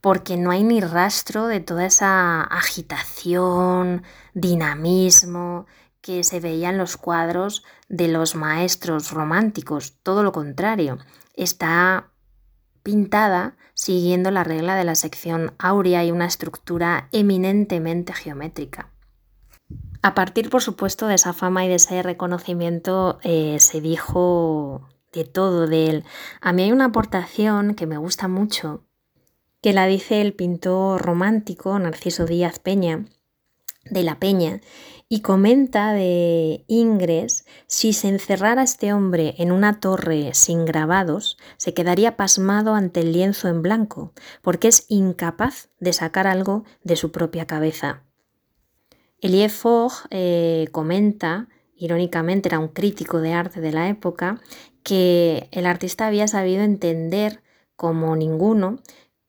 Porque 0.00 0.38
no 0.38 0.50
hay 0.50 0.62
ni 0.62 0.80
rastro 0.80 1.46
de 1.46 1.60
toda 1.60 1.84
esa 1.84 2.42
agitación, 2.42 4.02
dinamismo 4.32 5.66
que 6.00 6.24
se 6.24 6.40
veía 6.40 6.70
en 6.70 6.78
los 6.78 6.96
cuadros 6.96 7.64
de 7.90 8.08
los 8.08 8.34
maestros 8.34 9.10
románticos. 9.10 9.98
Todo 10.02 10.22
lo 10.22 10.32
contrario, 10.32 10.98
está 11.34 12.08
pintada 12.82 13.56
siguiendo 13.74 14.30
la 14.30 14.44
regla 14.44 14.74
de 14.74 14.84
la 14.84 14.94
sección 14.94 15.52
áurea 15.58 16.02
y 16.04 16.12
una 16.12 16.26
estructura 16.26 17.08
eminentemente 17.12 18.14
geométrica. 18.14 18.89
A 20.02 20.14
partir, 20.14 20.48
por 20.48 20.62
supuesto, 20.62 21.06
de 21.06 21.14
esa 21.14 21.34
fama 21.34 21.64
y 21.64 21.68
de 21.68 21.74
ese 21.74 22.02
reconocimiento, 22.02 23.18
eh, 23.22 23.58
se 23.60 23.82
dijo 23.82 24.88
de 25.12 25.24
todo 25.24 25.66
de 25.66 25.88
él. 25.88 26.04
A 26.40 26.52
mí 26.52 26.62
hay 26.62 26.72
una 26.72 26.86
aportación 26.86 27.74
que 27.74 27.86
me 27.86 27.98
gusta 27.98 28.26
mucho, 28.26 28.84
que 29.60 29.74
la 29.74 29.86
dice 29.86 30.22
el 30.22 30.32
pintor 30.32 31.02
romántico 31.02 31.78
Narciso 31.78 32.24
Díaz 32.24 32.58
Peña, 32.58 33.04
de 33.84 34.02
la 34.02 34.18
Peña, 34.18 34.60
y 35.12 35.20
comenta 35.20 35.92
de 35.92 36.64
Ingres, 36.68 37.44
si 37.66 37.92
se 37.92 38.08
encerrara 38.08 38.62
este 38.62 38.92
hombre 38.92 39.34
en 39.38 39.50
una 39.52 39.80
torre 39.80 40.30
sin 40.34 40.64
grabados, 40.64 41.36
se 41.56 41.74
quedaría 41.74 42.16
pasmado 42.16 42.74
ante 42.74 43.00
el 43.00 43.12
lienzo 43.12 43.48
en 43.48 43.60
blanco, 43.60 44.12
porque 44.40 44.68
es 44.68 44.86
incapaz 44.88 45.68
de 45.80 45.92
sacar 45.92 46.26
algo 46.26 46.64
de 46.84 46.94
su 46.96 47.10
propia 47.10 47.46
cabeza. 47.46 48.04
Elie 49.20 49.48
Fogg 49.48 49.92
eh, 50.10 50.68
comenta, 50.72 51.48
irónicamente 51.74 52.48
era 52.48 52.58
un 52.58 52.68
crítico 52.68 53.20
de 53.20 53.32
arte 53.34 53.60
de 53.60 53.72
la 53.72 53.88
época, 53.88 54.40
que 54.82 55.48
el 55.52 55.66
artista 55.66 56.06
había 56.06 56.26
sabido 56.26 56.62
entender 56.62 57.42
como 57.76 58.16
ninguno 58.16 58.80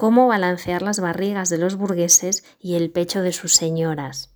cómo 0.02 0.28
balancear 0.28 0.82
las 0.82 1.00
barrigas 1.00 1.50
de 1.50 1.60
los 1.60 1.76
burgueses 1.76 2.44
y 2.60 2.74
el 2.74 2.90
pecho 2.90 3.22
de 3.22 3.34
sus 3.34 3.54
señoras. 3.54 4.34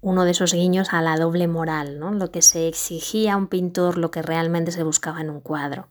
Uno 0.00 0.24
de 0.24 0.30
esos 0.30 0.54
guiños 0.54 0.94
a 0.94 1.02
la 1.02 1.18
doble 1.18 1.48
moral, 1.48 1.98
¿no? 1.98 2.12
lo 2.12 2.30
que 2.30 2.40
se 2.40 2.66
exigía 2.66 3.34
a 3.34 3.36
un 3.36 3.48
pintor, 3.48 3.98
lo 3.98 4.10
que 4.10 4.22
realmente 4.22 4.72
se 4.72 4.84
buscaba 4.84 5.20
en 5.20 5.28
un 5.28 5.40
cuadro. 5.40 5.90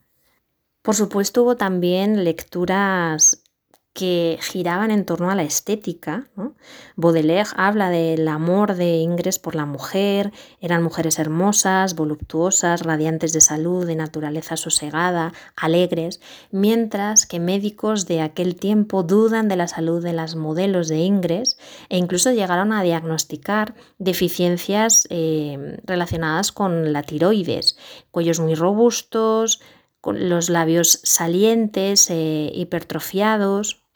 Por 0.81 0.95
supuesto 0.95 1.43
hubo 1.43 1.55
también 1.55 2.23
lecturas 2.23 3.43
que 3.97 4.37
giraban 4.41 4.91
en 4.91 5.05
torno 5.05 5.31
a 5.31 5.35
la 5.35 5.41
estética. 5.41 6.27
Baudelaire 6.95 7.49
habla 7.55 7.89
del 7.89 8.27
amor 8.27 8.75
de 8.75 8.97
Ingres 8.97 9.39
por 9.39 9.55
la 9.55 9.65
mujer, 9.65 10.31
eran 10.61 10.83
mujeres 10.83 11.17
hermosas, 11.17 11.95
voluptuosas, 11.95 12.83
radiantes 12.83 13.33
de 13.33 13.41
salud, 13.41 13.87
de 13.87 13.95
naturaleza 13.95 14.55
sosegada, 14.55 15.33
alegres, 15.55 16.21
mientras 16.51 17.25
que 17.25 17.39
médicos 17.39 18.05
de 18.05 18.21
aquel 18.21 18.55
tiempo 18.55 19.01
dudan 19.01 19.47
de 19.47 19.55
la 19.55 19.67
salud 19.67 20.03
de 20.03 20.13
las 20.13 20.35
modelos 20.35 20.89
de 20.89 20.99
Ingres 20.99 21.57
e 21.89 21.97
incluso 21.97 22.31
llegaron 22.31 22.73
a 22.73 22.83
diagnosticar 22.83 23.73
deficiencias 23.97 25.07
eh, 25.09 25.79
relacionadas 25.85 26.51
con 26.51 26.93
la 26.93 27.01
tiroides, 27.01 27.79
cuellos 28.11 28.39
muy 28.39 28.53
robustos, 28.53 29.59
los 30.03 30.49
labios 30.49 30.99
salientes, 31.03 32.11
eh, 32.11 32.51
hipertrofiados. 32.53 33.86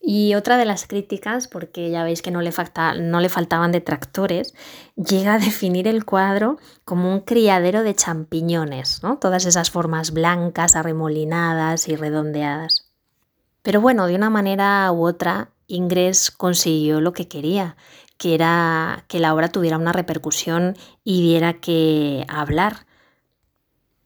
Y 0.00 0.34
otra 0.34 0.56
de 0.56 0.64
las 0.64 0.86
críticas, 0.86 1.46
porque 1.46 1.90
ya 1.90 2.04
veis 2.04 2.22
que 2.22 2.30
no 2.30 2.40
le, 2.40 2.52
no 3.00 3.20
le 3.20 3.28
faltaban 3.28 3.70
detractores, 3.70 4.54
llega 4.96 5.34
a 5.34 5.38
definir 5.38 5.86
el 5.86 6.04
cuadro 6.04 6.58
como 6.84 7.12
un 7.12 7.20
criadero 7.20 7.82
de 7.82 7.94
champiñones, 7.94 9.02
¿no? 9.02 9.18
todas 9.18 9.44
esas 9.44 9.70
formas 9.70 10.12
blancas, 10.12 10.74
arremolinadas 10.74 11.88
y 11.88 11.96
redondeadas. 11.96 12.90
Pero 13.62 13.80
bueno, 13.80 14.06
de 14.06 14.14
una 14.14 14.30
manera 14.30 14.90
u 14.90 15.06
otra, 15.06 15.50
Ingres 15.66 16.30
consiguió 16.30 17.00
lo 17.00 17.12
que 17.12 17.28
quería, 17.28 17.76
que 18.16 18.34
era 18.34 19.04
que 19.06 19.20
la 19.20 19.34
obra 19.34 19.48
tuviera 19.48 19.78
una 19.78 19.92
repercusión 19.92 20.76
y 21.04 21.22
diera 21.22 21.54
que 21.54 22.24
hablar, 22.28 22.86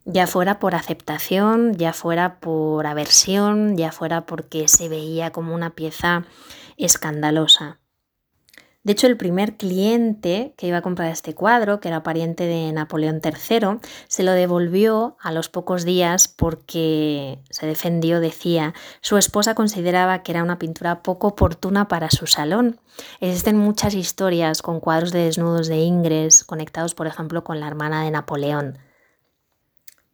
ya 0.05 0.27
fuera 0.27 0.59
por 0.59 0.75
aceptación, 0.75 1.75
ya 1.75 1.93
fuera 1.93 2.40
por 2.40 2.87
aversión, 2.87 3.77
ya 3.77 3.93
fuera 3.93 4.27
porque 4.27 4.69
se 4.69 4.88
veía 4.88 5.31
como 5.31 5.55
una 5.55 5.71
pieza 5.71 6.25
escandalosa. 6.77 7.81
De 8.83 8.93
hecho, 8.93 9.07
el 9.07 9.17
primer 9.17 9.57
cliente 9.57 10.53
que 10.59 10.67
iba 10.67 10.77
a 10.77 10.83
comprar 10.83 11.11
este 11.11 11.35
cuadro, 11.35 11.81
que 11.81 11.88
era 11.88 12.03
pariente 12.03 12.45
de 12.45 12.71
Napoleón 12.71 13.23
III, 13.25 13.79
se 14.09 14.23
lo 14.23 14.33
devolvió 14.33 15.17
a 15.23 15.33
los 15.33 15.49
pocos 15.49 15.87
días 15.87 16.29
porque 16.29 17.38
se 17.49 17.67
defendió, 17.67 18.21
decía, 18.21 18.75
su 19.01 19.17
esposa 19.17 19.55
consideraba 19.55 20.23
que 20.23 20.33
era 20.33 20.43
una 20.43 20.59
pintura 20.59 21.03
poco 21.03 21.29
oportuna 21.29 21.88
para 21.88 22.11
su 22.11 22.27
salón. 22.27 22.79
Existen 23.21 23.57
muchas 23.57 23.95
historias 23.95 24.61
con 24.61 24.81
cuadros 24.81 25.12
de 25.12 25.25
desnudos 25.25 25.67
de 25.69 25.79
Ingres 25.79 26.45
conectados, 26.45 26.95
por 26.95 27.07
ejemplo, 27.07 27.43
con 27.43 27.61
la 27.61 27.69
hermana 27.69 28.05
de 28.05 28.11
Napoleón 28.11 28.79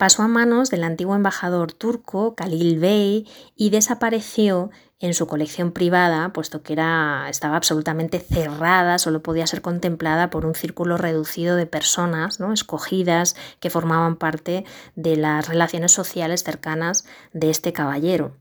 pasó 0.00 0.22
a 0.22 0.28
manos 0.28 0.70
del 0.70 0.84
antiguo 0.84 1.14
embajador 1.14 1.74
turco 1.74 2.34
Khalil 2.34 2.78
Bey 2.78 3.28
y 3.54 3.68
desapareció 3.68 4.70
en 4.98 5.12
su 5.12 5.26
colección 5.26 5.72
privada, 5.72 6.32
puesto 6.32 6.62
que 6.62 6.72
era, 6.72 7.26
estaba 7.28 7.56
absolutamente 7.56 8.18
cerrada, 8.18 8.98
solo 8.98 9.22
podía 9.22 9.46
ser 9.46 9.60
contemplada 9.60 10.30
por 10.30 10.46
un 10.46 10.54
círculo 10.54 10.96
reducido 10.96 11.54
de 11.54 11.66
personas 11.66 12.40
¿no? 12.40 12.54
escogidas 12.54 13.36
que 13.60 13.68
formaban 13.68 14.16
parte 14.16 14.64
de 14.94 15.16
las 15.16 15.46
relaciones 15.46 15.92
sociales 15.92 16.44
cercanas 16.44 17.04
de 17.34 17.50
este 17.50 17.74
caballero. 17.74 18.38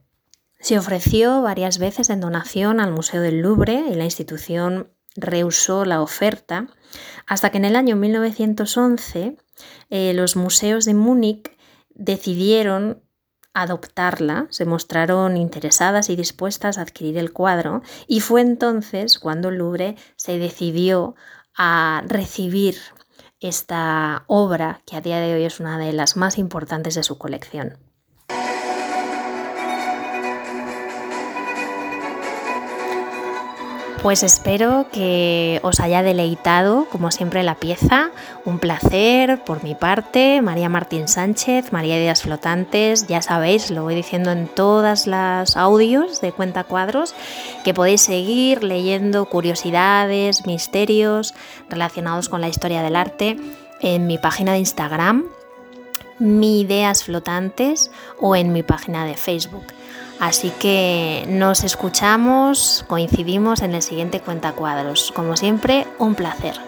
Se 0.60 0.78
ofreció 0.78 1.42
varias 1.42 1.76
veces 1.76 2.08
en 2.08 2.20
donación 2.20 2.80
al 2.80 2.92
Museo 2.92 3.20
del 3.20 3.42
Louvre 3.42 3.84
y 3.90 3.96
la 3.96 4.04
institución 4.04 4.88
rehusó 5.14 5.84
la 5.84 6.00
oferta, 6.00 6.68
hasta 7.26 7.50
que 7.50 7.58
en 7.58 7.66
el 7.66 7.76
año 7.76 7.96
1911 7.96 9.36
eh, 9.90 10.12
los 10.14 10.36
museos 10.36 10.84
de 10.84 10.94
Múnich 10.94 11.56
decidieron 11.90 13.02
adoptarla, 13.52 14.46
se 14.50 14.64
mostraron 14.64 15.36
interesadas 15.36 16.08
y 16.08 16.16
dispuestas 16.16 16.78
a 16.78 16.82
adquirir 16.82 17.18
el 17.18 17.32
cuadro 17.32 17.82
y 18.06 18.20
fue 18.20 18.40
entonces 18.42 19.18
cuando 19.18 19.48
el 19.48 19.56
Louvre 19.56 19.96
se 20.16 20.38
decidió 20.38 21.16
a 21.56 22.02
recibir 22.06 22.76
esta 23.40 24.24
obra 24.28 24.82
que 24.86 24.96
a 24.96 25.00
día 25.00 25.20
de 25.20 25.34
hoy 25.34 25.44
es 25.44 25.60
una 25.60 25.78
de 25.78 25.92
las 25.92 26.16
más 26.16 26.38
importantes 26.38 26.94
de 26.94 27.02
su 27.02 27.18
colección. 27.18 27.89
Pues 34.02 34.22
espero 34.22 34.86
que 34.90 35.60
os 35.62 35.78
haya 35.78 36.02
deleitado, 36.02 36.86
como 36.90 37.10
siempre, 37.10 37.42
la 37.42 37.56
pieza. 37.56 38.10
Un 38.46 38.58
placer 38.58 39.44
por 39.44 39.62
mi 39.62 39.74
parte. 39.74 40.40
María 40.40 40.70
Martín 40.70 41.06
Sánchez, 41.06 41.70
María 41.70 41.98
Ideas 41.98 42.22
Flotantes. 42.22 43.08
Ya 43.08 43.20
sabéis, 43.20 43.70
lo 43.70 43.82
voy 43.82 43.94
diciendo 43.94 44.32
en 44.32 44.48
todas 44.48 45.06
las 45.06 45.54
audios 45.54 46.22
de 46.22 46.32
Cuenta 46.32 46.64
Cuadros, 46.64 47.14
que 47.62 47.74
podéis 47.74 48.00
seguir 48.00 48.64
leyendo 48.64 49.26
curiosidades, 49.26 50.46
misterios 50.46 51.34
relacionados 51.68 52.30
con 52.30 52.40
la 52.40 52.48
historia 52.48 52.82
del 52.82 52.96
arte 52.96 53.36
en 53.82 54.06
mi 54.06 54.16
página 54.16 54.52
de 54.52 54.60
Instagram, 54.60 55.26
mi 56.18 56.62
Ideas 56.62 57.04
Flotantes, 57.04 57.90
o 58.18 58.34
en 58.34 58.54
mi 58.54 58.62
página 58.62 59.04
de 59.04 59.14
Facebook. 59.14 59.66
Así 60.20 60.50
que 60.50 61.24
nos 61.28 61.64
escuchamos, 61.64 62.84
coincidimos 62.86 63.62
en 63.62 63.74
el 63.74 63.80
siguiente 63.80 64.20
Cuenta 64.20 64.52
Cuadros. 64.52 65.12
Como 65.16 65.34
siempre, 65.34 65.86
un 65.98 66.14
placer. 66.14 66.60